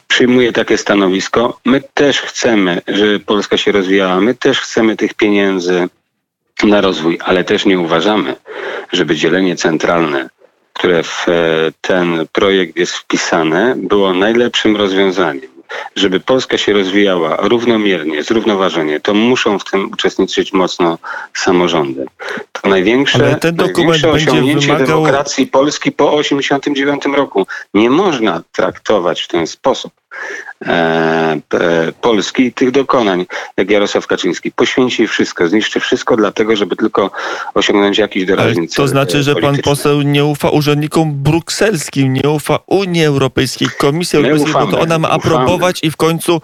przyjmuje 0.08 0.52
takie 0.52 0.78
stanowisko. 0.78 1.60
My 1.64 1.82
też 1.94 2.20
chcemy, 2.20 2.82
żeby 2.88 3.20
Polska 3.20 3.56
się 3.56 3.72
rozwijała, 3.72 4.20
my 4.20 4.34
też 4.34 4.60
chcemy 4.60 4.96
tych 4.96 5.14
pieniędzy 5.14 5.88
na 6.62 6.80
rozwój, 6.80 7.18
ale 7.24 7.44
też 7.44 7.64
nie 7.64 7.78
uważamy, 7.78 8.36
żeby 8.92 9.16
dzielenie 9.16 9.56
centralne 9.56 10.28
które 10.78 11.02
w 11.02 11.28
e, 11.28 11.32
ten 11.80 12.26
projekt 12.32 12.76
jest 12.76 12.92
wpisane, 12.92 13.74
było 13.76 14.14
najlepszym 14.14 14.76
rozwiązaniem. 14.76 15.55
Żeby 15.96 16.20
Polska 16.20 16.58
się 16.58 16.72
rozwijała 16.72 17.36
równomiernie, 17.40 18.22
zrównoważenie, 18.22 19.00
to 19.00 19.14
muszą 19.14 19.58
w 19.58 19.64
tym 19.70 19.90
uczestniczyć 19.92 20.52
mocno 20.52 20.98
samorządy. 21.34 22.06
To 22.52 22.68
największe, 22.68 23.18
Ale 23.18 23.36
ten 23.36 23.56
dokument 23.56 24.02
największe 24.02 24.30
osiągnięcie 24.30 24.66
wymagał- 24.68 24.86
demokracji 24.86 25.46
Polski 25.46 25.92
po 25.92 26.04
1989 26.04 27.16
roku. 27.16 27.46
Nie 27.74 27.90
można 27.90 28.42
traktować 28.52 29.22
w 29.22 29.28
ten 29.28 29.46
sposób 29.46 29.92
Polski 32.00 32.42
i 32.42 32.52
tych 32.52 32.70
dokonań, 32.70 33.26
jak 33.56 33.70
Jarosław 33.70 34.06
Kaczyński. 34.06 34.52
Poświęci 34.52 35.06
wszystko, 35.06 35.48
zniszczy 35.48 35.80
wszystko 35.80 36.16
dlatego, 36.16 36.56
żeby 36.56 36.76
tylko 36.76 37.10
osiągnąć 37.54 37.98
jakiś 37.98 38.24
doraźny 38.24 38.66
cel 38.66 38.76
to 38.76 38.88
znaczy, 38.88 39.18
e, 39.18 39.22
że 39.22 39.34
pan 39.34 39.56
poseł 39.58 40.02
nie 40.02 40.24
ufa 40.24 40.50
urzędnikom 40.50 41.14
brukselskim, 41.14 42.12
nie 42.12 42.30
ufa 42.30 42.58
Unii 42.66 43.04
Europejskiej, 43.04 43.68
Komisji 43.78 44.16
Europejskiej, 44.16 44.52
bo 44.52 44.58
to 44.60 44.66
ufamy, 44.66 44.82
ona 44.82 44.98
ma 44.98 45.08
ufamy. 45.08 45.22
aprobować 45.22 45.78
i 45.82 45.90
w 45.90 45.96
końcu 45.96 46.40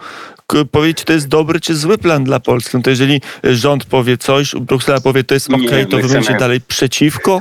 powiedzieć, 0.71 0.99
czy 0.99 1.05
to 1.05 1.12
jest 1.12 1.29
dobry, 1.29 1.61
czy 1.61 1.75
zły 1.75 1.99
plan 1.99 2.25
dla 2.25 2.41
Polski. 2.41 2.76
No 2.76 2.83
to 2.83 2.91
jeżeli 2.91 3.21
rząd 3.45 3.85
powie 3.85 4.19
coś, 4.19 4.55
Bruksela 4.55 5.00
powie, 5.00 5.25
to 5.25 5.35
jest 5.35 5.50
ok, 5.50 5.61
to 5.61 5.67
my 5.71 5.85
wy 5.85 5.87
będziecie 5.87 6.21
chcemy- 6.21 6.38
dalej 6.38 6.61
przeciwko. 6.69 7.38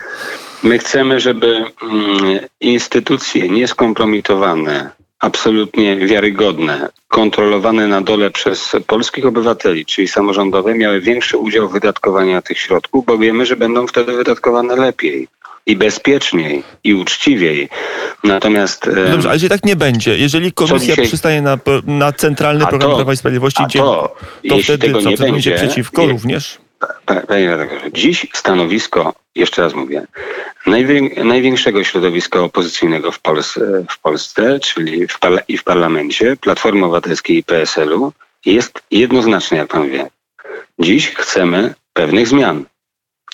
My 0.64 0.80
chcemy, 0.80 1.20
żeby 1.20 1.66
mm, 1.84 2.40
instytucje 2.62 3.50
nieskompromitowane, 3.50 4.90
absolutnie 5.22 5.96
wiarygodne, 5.98 6.90
kontrolowane 7.08 7.88
na 7.88 8.02
dole 8.02 8.32
przez 8.32 8.72
polskich 8.88 9.26
obywateli, 9.26 9.86
czyli 9.86 10.08
samorządowe, 10.08 10.76
miały 10.76 11.02
większy 11.02 11.38
udział 11.38 11.70
w 11.70 11.74
wydatkowaniu 11.74 12.42
tych 12.42 12.60
środków, 12.60 13.06
bo 13.06 13.18
wiemy, 13.18 13.46
że 13.46 13.56
będą 13.56 13.88
wtedy 13.88 14.14
wydatkowane 14.14 14.76
lepiej. 14.76 15.28
I 15.66 15.76
bezpieczniej, 15.76 16.64
i 16.84 16.94
uczciwiej. 16.94 17.70
Natomiast 18.24 18.86
No 18.86 19.12
Dobrze, 19.12 19.28
ale 19.28 19.36
jeżeli 19.36 19.50
tak 19.50 19.66
nie 19.66 19.76
będzie, 19.76 20.18
jeżeli 20.18 20.52
komisja 20.52 20.80
dzisiaj- 20.96 21.06
przystanie 21.08 21.42
na, 21.42 21.58
na 21.86 22.12
centralny 22.14 22.64
A 22.64 22.68
program 22.68 22.92
to- 22.92 22.96
Prawa 22.96 23.14
i 23.14 23.18
Sprawiedliwości, 23.18 23.64
gdzie, 23.68 23.80
to, 23.80 24.16
to 24.50 24.58
wtedy 24.64 24.88
tego 24.88 25.02
co, 25.02 25.10
nie 25.10 25.18
będzie 25.18 25.52
przeciwko 25.56 26.02
je- 26.02 26.08
również? 26.08 26.58
Pa- 27.06 27.22
Panie 27.28 27.48
redaktorze, 27.50 27.92
dziś 27.92 28.28
stanowisko, 28.34 29.14
jeszcze 29.36 29.62
raz 29.62 29.74
mówię, 29.74 30.08
największego 31.24 31.84
środowiska 31.84 32.40
opozycyjnego 32.40 33.12
w 33.12 33.20
Polsce, 33.20 33.86
w 33.90 34.00
Polsce 34.00 34.60
czyli 34.60 35.08
w 35.08 35.20
i 35.48 35.58
w 35.58 35.64
parlamencie, 35.64 36.38
Platformy 36.42 36.86
Obywatelskiej 36.86 37.38
i 37.38 37.44
PSL-u, 37.44 38.14
jest 38.46 38.84
jednoznaczne, 38.92 39.58
jak 39.58 39.68
pan 39.68 39.90
wie. 39.90 40.10
Dziś 40.80 41.10
chcemy 41.16 41.74
pewnych 41.94 42.28
zmian. 42.28 42.66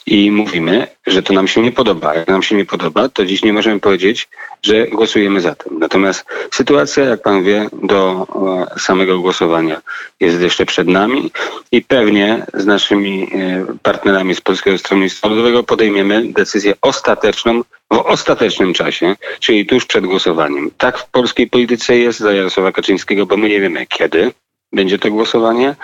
I 0.08 0.32
mówimy, 0.32 0.88
że 1.08 1.24
to 1.24 1.34
nam 1.34 1.48
się 1.48 1.62
nie 1.62 1.72
podoba. 1.72 2.16
Jak 2.16 2.28
nam 2.28 2.44
się 2.44 2.56
nie 2.56 2.66
podoba, 2.66 3.10
to 3.10 3.26
dziś 3.26 3.44
nie 3.44 3.54
możemy 3.54 3.80
powiedzieć, 3.80 4.28
że 4.64 4.88
głosujemy 4.88 5.42
za 5.42 5.56
tym. 5.56 5.80
Natomiast 5.80 6.26
sytuacja, 6.52 7.04
jak 7.04 7.22
pan 7.22 7.44
wie, 7.44 7.70
do 7.84 8.28
e, 8.76 8.80
samego 8.80 9.20
głosowania 9.20 9.82
jest 10.20 10.42
jeszcze 10.42 10.66
przed 10.66 10.88
nami 10.88 11.32
i 11.72 11.82
pewnie 11.82 12.46
z 12.54 12.66
naszymi 12.66 13.30
e, 13.34 13.66
partnerami 13.84 14.36
z 14.36 14.42
Polskiego 14.42 14.78
Stronnictwa 14.78 15.28
Ludowego 15.28 15.64
podejmiemy 15.64 16.34
decyzję 16.34 16.74
ostateczną 16.82 17.62
w 17.92 17.98
ostatecznym 17.98 18.74
czasie, 18.74 19.16
czyli 19.40 19.66
tuż 19.66 19.86
przed 19.86 20.06
głosowaniem. 20.06 20.72
Tak 20.78 20.98
w 20.98 21.10
polskiej 21.10 21.50
polityce 21.50 21.98
jest 21.98 22.20
za 22.20 22.34
Jarosława 22.34 22.72
Kaczyńskiego, 22.72 23.26
bo 23.26 23.38
my 23.38 23.50
nie 23.50 23.62
wiemy 23.62 23.86
kiedy 23.86 24.32
będzie 24.74 25.00
to 25.00 25.12
głosowanie 25.12 25.76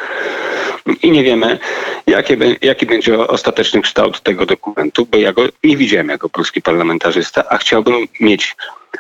i 1.02 1.12
nie 1.12 1.24
wiemy, 1.24 1.60
jakie, 2.08 2.38
jaki 2.62 2.86
będzie 2.86 3.28
ostateczny 3.28 3.82
kształt 3.82 4.22
tego 4.22 4.46
dokumentu, 4.46 5.08
bo 5.12 5.18
ja 5.18 5.34
go 5.34 5.42
nie 5.64 5.78
widziałem 5.78 6.10
jako 6.10 6.30
polski 6.30 6.62
parlamentarzysta, 6.62 7.44
a 7.50 7.58
chciałbym 7.58 7.96
mieć 8.20 8.56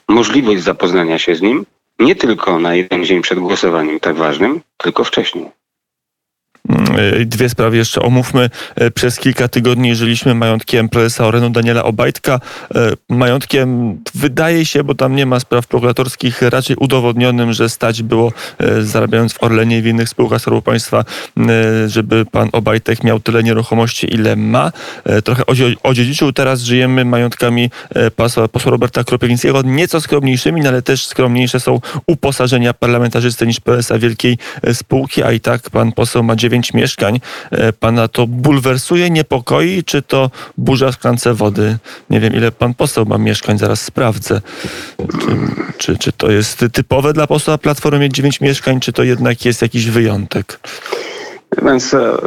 możliwość 0.07 0.63
zapoznania 0.63 1.19
się 1.19 1.35
z 1.35 1.41
nim 1.41 1.65
nie 1.99 2.15
tylko 2.15 2.59
na 2.59 2.75
jeden 2.75 3.05
dzień 3.05 3.21
przed 3.21 3.39
głosowaniem 3.39 3.99
tak 3.99 4.15
ważnym, 4.15 4.61
tylko 4.77 5.03
wcześniej. 5.03 5.62
Mm, 6.69 7.29
Dwie 7.29 7.49
sprawy 7.49 7.77
jeszcze 7.77 8.01
omówmy. 8.01 8.49
E, 8.75 8.91
Przez 8.91 9.19
kilka 9.19 9.47
tygodni 9.47 9.95
żyliśmy 9.95 10.35
majątkiem 10.35 10.89
prezesa 10.89 11.25
Orenu 11.25 11.49
Daniela 11.49 11.83
Obajtka. 11.83 12.39
E, 12.75 12.91
Majątkiem 13.09 13.97
wydaje 14.15 14.65
się, 14.65 14.83
bo 14.83 14.95
tam 14.95 15.15
nie 15.15 15.25
ma 15.25 15.39
spraw 15.39 15.67
prokuratorskich, 15.67 16.41
raczej 16.41 16.75
udowodnionym, 16.75 17.53
że 17.53 17.69
stać 17.69 18.03
było 18.03 18.31
e, 18.59 18.81
zarabiając 18.81 19.33
w 19.33 19.43
Orlenie 19.43 19.77
i 19.77 19.81
w 19.81 19.85
innych 19.87 20.09
spółkach 20.09 20.41
Skarbu 20.41 20.61
Państwa, 20.61 21.05
żeby 21.87 22.25
pan 22.25 22.49
Obajtek 22.51 23.03
miał 23.03 23.19
tyle 23.19 23.43
nieruchomości, 23.43 24.13
ile 24.13 24.35
ma. 24.35 24.71
Trochę 25.23 25.45
odzie- 25.45 25.75
odziedziczył. 25.83 26.33
Teraz 26.33 26.61
żyjemy 26.61 27.05
majątkami 27.05 27.69
posła, 28.15 28.47
posła 28.47 28.71
Roberta 28.71 29.03
Kropiwnickiego, 29.03 29.61
nieco 29.61 30.01
skromniejszymi, 30.01 30.61
no 30.61 30.69
ale 30.69 30.81
też 30.81 31.05
skromniejsze 31.07 31.59
są 31.59 31.79
uposażenia 32.07 32.73
parlamentarzysty 32.73 33.47
niż 33.47 33.59
PSA 33.59 33.99
wielkiej 33.99 34.37
spółki, 34.73 35.23
a 35.23 35.31
i 35.31 35.39
tak 35.39 35.69
pan 35.69 35.91
poseł 35.91 36.23
ma 36.23 36.35
dziewięć 36.53 36.73
mieszkań. 36.73 37.19
E, 37.51 37.73
Pana 37.73 38.07
to 38.07 38.27
bulwersuje, 38.27 39.09
niepokoi, 39.09 39.83
czy 39.83 40.01
to 40.01 40.31
burza 40.57 40.91
w 40.91 40.93
szklance 40.93 41.33
wody? 41.33 41.77
Nie 42.09 42.19
wiem, 42.19 42.33
ile 42.33 42.51
pan 42.51 42.73
poseł 42.73 43.05
ma 43.05 43.17
mieszkań, 43.17 43.57
zaraz 43.57 43.81
sprawdzę. 43.81 44.41
Czy, 44.97 45.27
czy, 45.77 45.97
czy 45.97 46.11
to 46.11 46.31
jest 46.31 46.65
typowe 46.73 47.13
dla 47.13 47.27
posła 47.27 47.57
Platformy 47.57 47.99
mieć 47.99 48.13
dziewięć 48.13 48.41
mieszkań, 48.41 48.79
czy 48.79 48.93
to 48.93 49.03
jednak 49.03 49.45
jest 49.45 49.61
jakiś 49.61 49.89
wyjątek? 49.89 50.59
Więc 51.61 51.93
e, 51.93 52.17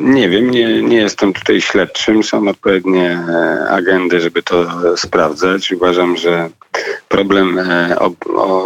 nie 0.00 0.28
wiem, 0.28 0.50
nie, 0.50 0.82
nie 0.82 0.96
jestem 0.96 1.32
tutaj 1.32 1.60
śledczym. 1.60 2.22
Są 2.22 2.48
odpowiednie 2.48 3.10
e, 3.28 3.68
agendy, 3.70 4.20
żeby 4.20 4.42
to 4.42 4.66
sprawdzać. 4.96 5.72
Uważam, 5.72 6.16
że 6.16 6.48
problem 7.08 7.60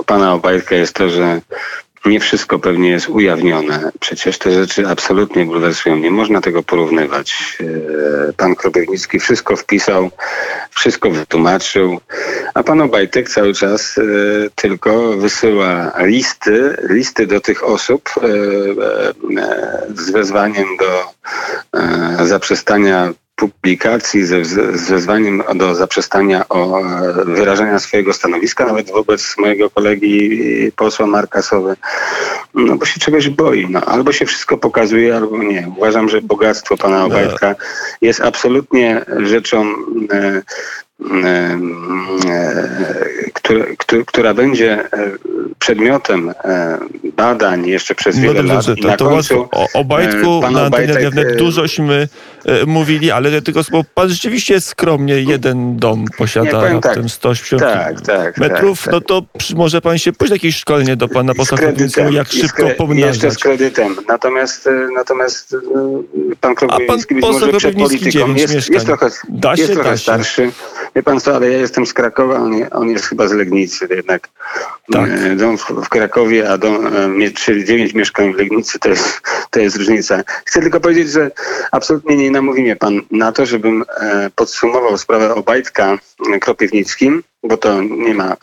pana 0.07 0.35
Obajtka 0.35 0.75
jest 0.75 0.95
to, 0.95 1.09
że 1.09 1.41
nie 2.07 2.21
wszystko 2.21 2.59
pewnie 2.59 2.91
jest 2.91 3.09
ujawnione. 3.09 3.91
Przecież 4.01 4.39
te 4.39 4.53
rzeczy 4.53 4.89
absolutnie 4.89 5.45
bulwersują. 5.45 5.97
Nie 5.97 6.11
można 6.11 6.41
tego 6.41 6.63
porównywać. 6.63 7.59
E, 8.29 8.33
Pan 8.33 8.55
Kropiewnicki 8.55 9.21
wszystko 9.21 9.57
wpisał, 9.57 10.11
wszystko 10.71 11.11
wytłumaczył, 11.11 12.01
a 12.55 12.63
pan 12.63 12.81
Obajtek 12.81 13.31
cały 13.31 13.55
czas 13.55 13.99
e, 13.99 14.03
tylko 14.55 15.17
wysyła 15.17 15.93
listy, 15.99 16.77
listy 16.89 17.27
do 17.27 17.41
tych 17.41 17.65
osób 17.65 18.11
e, 18.17 18.21
z 19.95 20.11
wezwaniem 20.11 20.67
do 20.77 21.19
zaprzestania 22.27 23.13
publikacji, 23.39 24.27
ze, 24.27 24.45
z 24.45 24.91
wezwaniem 24.91 25.43
do 25.55 25.75
zaprzestania 25.75 26.49
o 26.49 26.83
wyrażania 27.25 27.79
swojego 27.79 28.13
stanowiska, 28.13 28.67
nawet 28.67 28.91
wobec 28.91 29.39
mojego 29.39 29.71
kolegi 29.71 30.41
posła 30.77 31.07
Marka 31.07 31.43
Sowy. 31.43 31.77
No 32.55 32.77
bo 32.77 32.85
się 32.85 33.01
czegoś 33.01 33.29
boi. 33.29 33.67
No, 33.71 33.81
albo 33.81 34.13
się 34.13 34.27
wszystko 34.27 34.59
pokazuje, 34.59 35.17
albo 35.17 35.43
nie. 35.43 35.73
Uważam, 35.77 36.09
że 36.09 36.23
bogactwo 36.23 36.77
pana 36.77 37.05
Obajtka 37.05 37.55
jest 38.01 38.21
absolutnie 38.21 39.05
rzeczą 39.23 39.75
e, 40.13 40.43
która, 43.33 43.65
która, 43.79 44.03
która 44.07 44.35
będzie 44.35 44.73
e, 44.73 44.89
przedmiotem 45.59 46.31
e, 46.45 46.79
badań 47.17 47.67
jeszcze 47.67 47.95
przez 47.95 48.19
wiele 48.19 48.43
No 48.43 48.55
lat. 48.55 48.67
dobrze, 48.67 48.75
I 48.81 48.83
to, 48.83 48.89
na 48.89 48.97
to 48.97 49.05
końcu. 49.09 49.49
O 49.53 49.67
Obajtku 49.75 50.39
e, 50.39 50.41
pan 50.41 50.53
na 50.53 50.67
Obajtek, 50.67 51.17
e, 51.17 51.35
dużośmy 51.37 52.09
e, 52.45 52.67
mówili, 52.67 53.11
ale 53.11 53.43
tylko 53.43 53.61
bo 53.73 53.85
pan 53.95 54.09
rzeczywiście 54.09 54.61
skromnie 54.61 55.15
jeden 55.15 55.77
dom 55.77 56.05
posiada 56.19 56.61
powiem 56.61 56.81
tak. 56.81 56.85
raptem 56.85 57.09
180 57.09 57.63
Tak, 57.63 58.01
tak, 58.01 58.39
metrów, 58.39 58.83
tak, 58.83 58.93
no 58.93 59.01
to 59.01 59.23
może 59.57 59.81
pan 59.81 59.99
się 59.99 60.13
pójść 60.13 60.33
jakieś 60.33 60.57
szkolenie 60.57 60.97
do 60.97 61.09
pana 61.09 61.35
posła 61.35 61.59
jak 62.11 62.29
szybko 62.33 62.63
kre- 62.63 62.67
Jeszcze 62.67 62.75
z 62.75 62.77
pomnażać. 62.77 63.39
kredytem. 63.39 63.97
Natomiast, 64.09 64.67
e, 64.67 64.89
natomiast 64.95 65.55
e, 65.55 65.59
pan 66.41 66.55
Kropiewnicki 66.55 67.15
być 67.15 67.25
może 67.25 67.49
przed 67.53 67.77
polityką 67.77 68.35
jest, 68.35 68.71
jest 68.71 68.87
trochę, 68.87 69.11
się, 69.11 69.63
jest 69.63 69.73
trochę 69.73 69.97
da 70.07 70.25
się. 70.25 70.51
Wie 70.97 71.03
pan 71.03 71.21
co, 71.21 71.37
ale 71.37 71.51
ja 71.51 71.59
jestem 71.59 71.87
z 71.87 71.93
Krakowa, 71.93 72.37
on, 72.37 72.55
on 72.71 72.89
jest 72.89 73.07
chyba 73.07 73.29
z 73.29 73.33
Legnicy. 73.33 73.89
Jednak 73.91 74.29
Tak. 74.93 75.11
e, 75.11 75.37
dom 75.37 75.59
w, 75.59 75.89
Krakowie, 75.89 76.51
a 76.51 76.59
dom, 76.59 76.87
e, 76.87 77.09
mieć 77.09 77.45
9 77.65 77.95
mieszkań 77.95 78.33
w 78.33 78.37
Legnicy 78.37 78.79
to 78.79 78.89
jest, 78.89 79.21
to 79.51 79.61
jest 79.61 79.77
różnica. 79.77 80.23
Chcę 80.45 80.61
tylko 80.61 80.81
powiedzieć, 80.81 81.11
że 81.11 81.31
absolutnie 81.73 82.17
nie 82.17 82.31
namówi 82.31 82.63
mnie 82.63 82.77
pan 82.77 83.01
na 83.11 83.33
to, 83.33 83.47
żebym 83.47 83.85
e, 84.01 84.31
podsumował 84.35 84.99
sprawę 84.99 85.35
Obajtka 85.35 85.99
e, 86.35 86.39
Kropiewnickim, 86.39 87.23
bo 87.43 87.57
to 87.57 87.83
nie 87.83 88.15
ma 88.15 88.37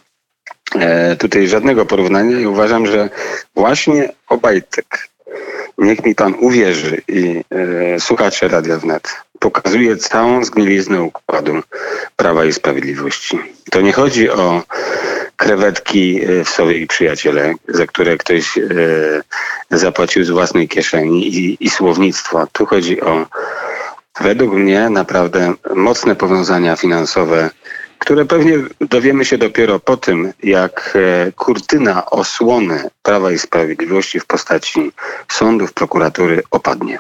e, 0.80 1.16
tutaj 1.16 1.48
żadnego 1.48 1.86
porównania 1.86 2.40
i 2.40 2.46
uważam, 2.46 2.88
że 2.88 3.10
właśnie 3.56 4.10
Obajtek, 4.30 5.10
niech 5.78 6.06
mi 6.06 6.16
pan 6.16 6.36
uwierzy 6.40 7.02
i 7.08 7.44
e, 7.50 8.00
słuchacze 8.00 8.48
Radia 8.48 8.78
Wnet, 8.78 9.10
pokazuje 9.46 9.98
całą 9.98 10.44
zgniliznę 10.46 11.02
układu 11.02 11.62
Prawa 12.16 12.46
i 12.46 12.54
Sprawiedliwości. 12.54 13.40
To 13.72 13.82
nie 13.82 13.94
chodzi 13.94 14.30
o 14.30 14.64
krewetki 15.36 16.22
e, 16.24 16.44
w 16.44 16.50
sobie 16.50 16.78
i 16.78 16.88
przyjaciele, 16.88 17.54
za 17.68 17.86
które 17.88 18.18
ktoś 18.18 18.58
e, 18.58 18.62
zapłacił 19.72 20.24
z 20.24 20.30
własnej 20.30 20.68
kieszeni 20.68 21.28
i, 21.28 21.58
i 21.60 21.70
słownictwo. 21.70 22.48
Tu 22.52 22.66
chodzi 22.66 23.02
o 23.02 23.26
według 24.22 24.54
mnie 24.54 24.90
naprawdę 24.90 25.54
mocne 25.76 26.16
powiązania 26.16 26.76
finansowe 26.76 27.50
które 28.00 28.26
pewnie 28.26 28.58
dowiemy 28.82 29.26
się 29.26 29.38
dopiero 29.38 29.80
po 29.80 29.98
tym, 29.98 30.34
jak 30.44 30.94
e, 30.96 31.32
kurtyna 31.32 32.06
osłony 32.06 32.90
Prawa 33.04 33.32
i 33.32 33.40
Sprawiedliwości 33.40 34.20
w 34.20 34.26
postaci 34.26 34.92
sądów, 35.32 35.74
prokuratury 35.74 36.44
opadnie. 36.52 37.00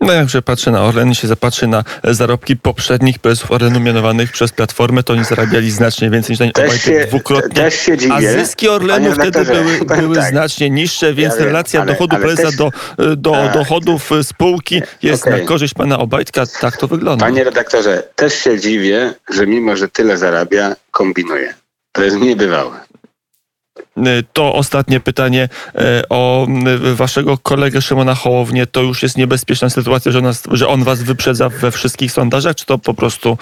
No 0.00 0.12
jak 0.12 0.30
się 0.30 0.42
patrzy 0.42 0.70
na 0.70 0.82
Orlen, 0.82 1.14
się 1.14 1.28
zapatrzy 1.28 1.66
na 1.66 1.84
zarobki 2.04 2.56
poprzednich 2.56 3.18
prezesów 3.18 3.50
Orlenu 3.52 3.80
mianowanych 3.80 4.32
przez 4.32 4.52
Platformę, 4.52 5.02
to 5.02 5.12
oni 5.12 5.24
zarabiali 5.24 5.70
znacznie 5.70 6.10
więcej 6.10 6.30
niż 6.32 6.38
ten 6.38 6.52
Też 6.52 6.82
się, 6.82 7.06
dwukrotnie. 7.08 7.54
też 7.62 7.74
się 7.74 7.98
dziwię. 7.98 8.14
A 8.14 8.20
zyski 8.20 8.68
Orlenu 8.68 9.12
wtedy 9.12 9.44
były, 9.44 9.78
były 10.00 10.16
tak. 10.16 10.30
znacznie 10.30 10.70
niższe, 10.70 11.14
więc 11.14 11.34
relacja 11.36 11.80
ale- 11.80 11.92
dochodu 11.92 12.16
ale 12.16 12.24
prezesa 12.24 12.48
też- 12.48 12.56
do, 12.56 12.70
do 13.16 13.32
Tak. 13.32 13.52
dochodów 13.54 14.10
spółki 14.22 14.82
jest 15.02 15.26
Okej. 15.26 15.40
na 15.40 15.46
korzyść 15.48 15.74
pana 15.74 15.98
Obajtka. 15.98 16.44
Tak 16.60 16.76
to 16.76 16.88
wygląda. 16.88 17.24
Panie 17.26 17.44
redaktorze, 17.44 18.02
też 18.16 18.34
się 18.34 18.60
dziwię, 18.60 19.14
że 19.34 19.46
mimo, 19.46 19.76
że 19.76 19.88
tyle 19.88 20.18
zarabia, 20.18 20.76
kombinuje. 20.90 21.54
To 21.92 22.02
jest 22.02 22.16
niebywałe. 22.16 22.80
Y, 24.06 24.24
To 24.32 24.54
ostatnie 24.54 25.00
pytanie 25.00 25.48
e, 25.74 26.02
o 26.08 26.46
y, 26.90 26.94
waszego 26.94 27.38
kolegę 27.38 27.82
Szymona 27.82 28.14
Hołownię. 28.14 28.66
To 28.66 28.82
już 28.82 29.02
jest 29.02 29.16
niebezpieczna 29.16 29.70
sytuacja, 29.70 30.12
że, 30.12 30.20
nas, 30.20 30.42
że 30.50 30.68
on 30.68 30.84
was 30.84 31.02
wyprzedza 31.02 31.48
we 31.48 31.70
wszystkich 31.70 32.12
sondażach, 32.12 32.56
czy 32.56 32.66
to 32.66 32.78
po 32.78 32.94
prostu 32.94 33.38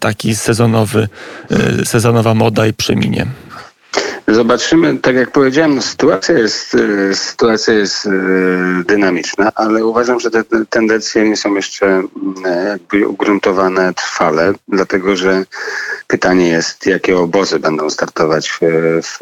taki 0.00 0.36
sezonowy, 0.36 1.08
sezonowa 1.84 2.34
moda 2.34 2.66
i 2.66 2.72
przeminie? 2.72 3.26
Zobaczymy, 4.28 4.98
tak 4.98 5.16
jak 5.16 5.30
powiedziałem, 5.30 5.82
sytuacja 5.82 6.38
jest, 6.38 6.76
sytuacja 7.12 7.74
jest 7.74 8.08
dynamiczna, 8.86 9.52
ale 9.54 9.86
uważam, 9.86 10.20
że 10.20 10.30
te 10.30 10.44
te 10.44 10.66
tendencje 10.66 11.28
nie 11.28 11.36
są 11.36 11.54
jeszcze 11.54 11.86
mm, 11.86 12.08
ugruntowane 13.06 13.94
trwale, 13.94 14.52
dlatego 14.68 15.16
że 15.16 15.44
pytanie 16.06 16.48
jest, 16.48 16.86
jakie 16.86 17.18
obozy 17.18 17.58
będą 17.58 17.90
startować 17.90 18.48
w, 18.48 18.60
w, 19.02 19.18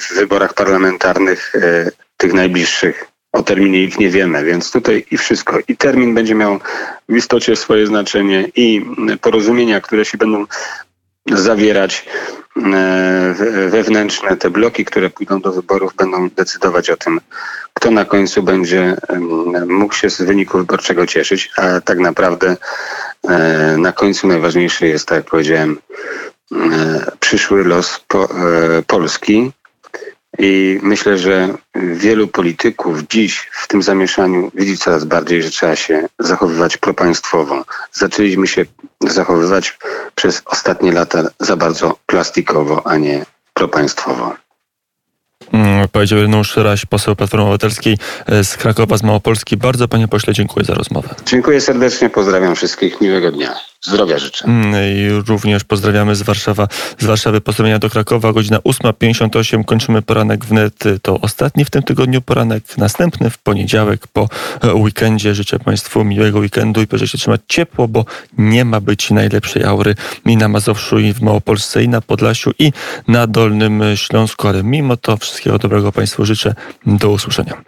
w 0.00 0.14
wyborach 0.14 0.54
parlamentarnych 0.54 1.52
e, 1.54 1.90
tych 2.16 2.32
najbliższych. 2.32 3.04
O 3.32 3.42
terminie 3.42 3.82
ich 3.82 3.98
nie 3.98 4.10
wiemy, 4.10 4.44
więc 4.44 4.70
tutaj 4.70 5.06
i 5.10 5.18
wszystko. 5.18 5.58
I 5.68 5.76
termin 5.76 6.14
będzie 6.14 6.34
miał 6.34 6.60
w 7.08 7.16
istocie 7.16 7.56
swoje 7.56 7.86
znaczenie 7.86 8.48
i 8.56 8.86
porozumienia, 9.20 9.80
które 9.80 10.04
się 10.04 10.18
będą 10.18 10.46
zawierać 11.32 12.06
wewnętrzne, 13.68 14.36
te 14.36 14.50
bloki, 14.50 14.84
które 14.84 15.10
pójdą 15.10 15.40
do 15.40 15.52
wyborów, 15.52 15.94
będą 15.94 16.30
decydować 16.30 16.90
o 16.90 16.96
tym, 16.96 17.20
kto 17.74 17.90
na 17.90 18.04
końcu 18.04 18.42
będzie 18.42 18.96
mógł 19.66 19.94
się 19.94 20.10
z 20.10 20.22
wyniku 20.22 20.58
wyborczego 20.58 21.06
cieszyć, 21.06 21.50
a 21.56 21.80
tak 21.80 21.98
naprawdę 21.98 22.56
e, 23.28 23.76
na 23.78 23.92
końcu 23.92 24.26
najważniejszy 24.26 24.86
jest, 24.86 25.08
tak 25.08 25.16
jak 25.16 25.26
powiedziałem, 25.26 25.78
e, 26.52 26.56
przyszły 27.20 27.64
los 27.64 28.00
po, 28.08 28.24
e, 28.24 28.82
Polski. 28.86 29.52
I 30.38 30.78
myślę, 30.82 31.18
że 31.18 31.48
wielu 31.74 32.28
polityków 32.28 33.02
dziś 33.10 33.48
w 33.52 33.68
tym 33.68 33.82
zamieszaniu 33.82 34.50
widzi 34.54 34.78
coraz 34.78 35.04
bardziej, 35.04 35.42
że 35.42 35.50
trzeba 35.50 35.76
się 35.76 36.08
zachowywać 36.18 36.76
propaństwowo. 36.76 37.64
Zaczęliśmy 37.92 38.46
się 38.46 38.64
zachowywać 39.00 39.78
przez 40.14 40.42
ostatnie 40.44 40.92
lata 40.92 41.22
za 41.40 41.56
bardzo 41.56 41.96
plastikowo, 42.06 42.86
a 42.86 42.96
nie 42.96 43.26
propaństwowo. 43.54 44.34
Mm, 45.52 45.88
Powiedział 45.88 46.18
Ireneusz 46.18 46.56
Raś, 46.56 46.86
poseł 46.86 47.16
Platformy 47.16 47.44
Obywatelskiej 47.44 47.98
e, 48.26 48.44
z 48.44 48.56
Krakowa, 48.56 48.96
z 48.96 49.02
Małopolski. 49.02 49.56
Bardzo 49.56 49.88
panie 49.88 50.08
pośle 50.08 50.32
dziękuję 50.34 50.64
za 50.66 50.74
rozmowę. 50.74 51.14
Dziękuję 51.26 51.60
serdecznie, 51.60 52.10
pozdrawiam 52.10 52.54
wszystkich, 52.56 53.00
miłego 53.00 53.32
dnia. 53.32 53.54
Zdrowia 53.86 54.18
życzę. 54.18 54.44
Mm, 54.44 54.74
I 54.96 55.08
również 55.28 55.64
pozdrawiamy 55.64 56.16
z 56.16 56.22
Warszawa, 56.22 56.68
z 56.98 57.04
Warszawy 57.04 57.40
pozdrowienia 57.40 57.78
do 57.78 57.90
Krakowa, 57.90 58.32
godzina 58.32 58.58
8.58. 58.58 59.64
Kończymy 59.64 60.02
poranek 60.02 60.44
wnet. 60.44 60.84
To 61.02 61.20
ostatni 61.20 61.64
w 61.64 61.70
tym 61.70 61.82
tygodniu 61.82 62.22
poranek. 62.22 62.78
Następny 62.78 63.30
w 63.30 63.38
poniedziałek 63.38 64.06
po 64.06 64.28
e, 64.60 64.74
weekendzie. 64.74 65.34
Życzę 65.34 65.58
Państwu 65.58 66.04
miłego 66.04 66.38
weekendu 66.38 66.82
i 66.82 66.86
proszę 66.86 67.08
się 67.08 67.18
trzymać 67.18 67.40
ciepło, 67.48 67.88
bo 67.88 68.04
nie 68.38 68.64
ma 68.64 68.80
być 68.80 69.10
najlepszej 69.10 69.64
aury 69.64 69.94
i 70.24 70.36
na 70.36 70.48
Mazowszu, 70.48 70.98
i 70.98 71.12
w 71.12 71.20
Małopolsce, 71.20 71.84
i 71.84 71.88
na 71.88 72.00
Podlasiu, 72.00 72.50
i 72.58 72.72
na 73.08 73.26
Dolnym 73.26 73.82
Śląsku. 73.94 74.48
Ale 74.48 74.62
mimo 74.62 74.96
to 74.96 75.16
wszystkiego 75.16 75.58
dobrego 75.58 75.92
Państwu 75.92 76.24
życzę. 76.24 76.54
Do 76.86 77.10
usłyszenia. 77.10 77.62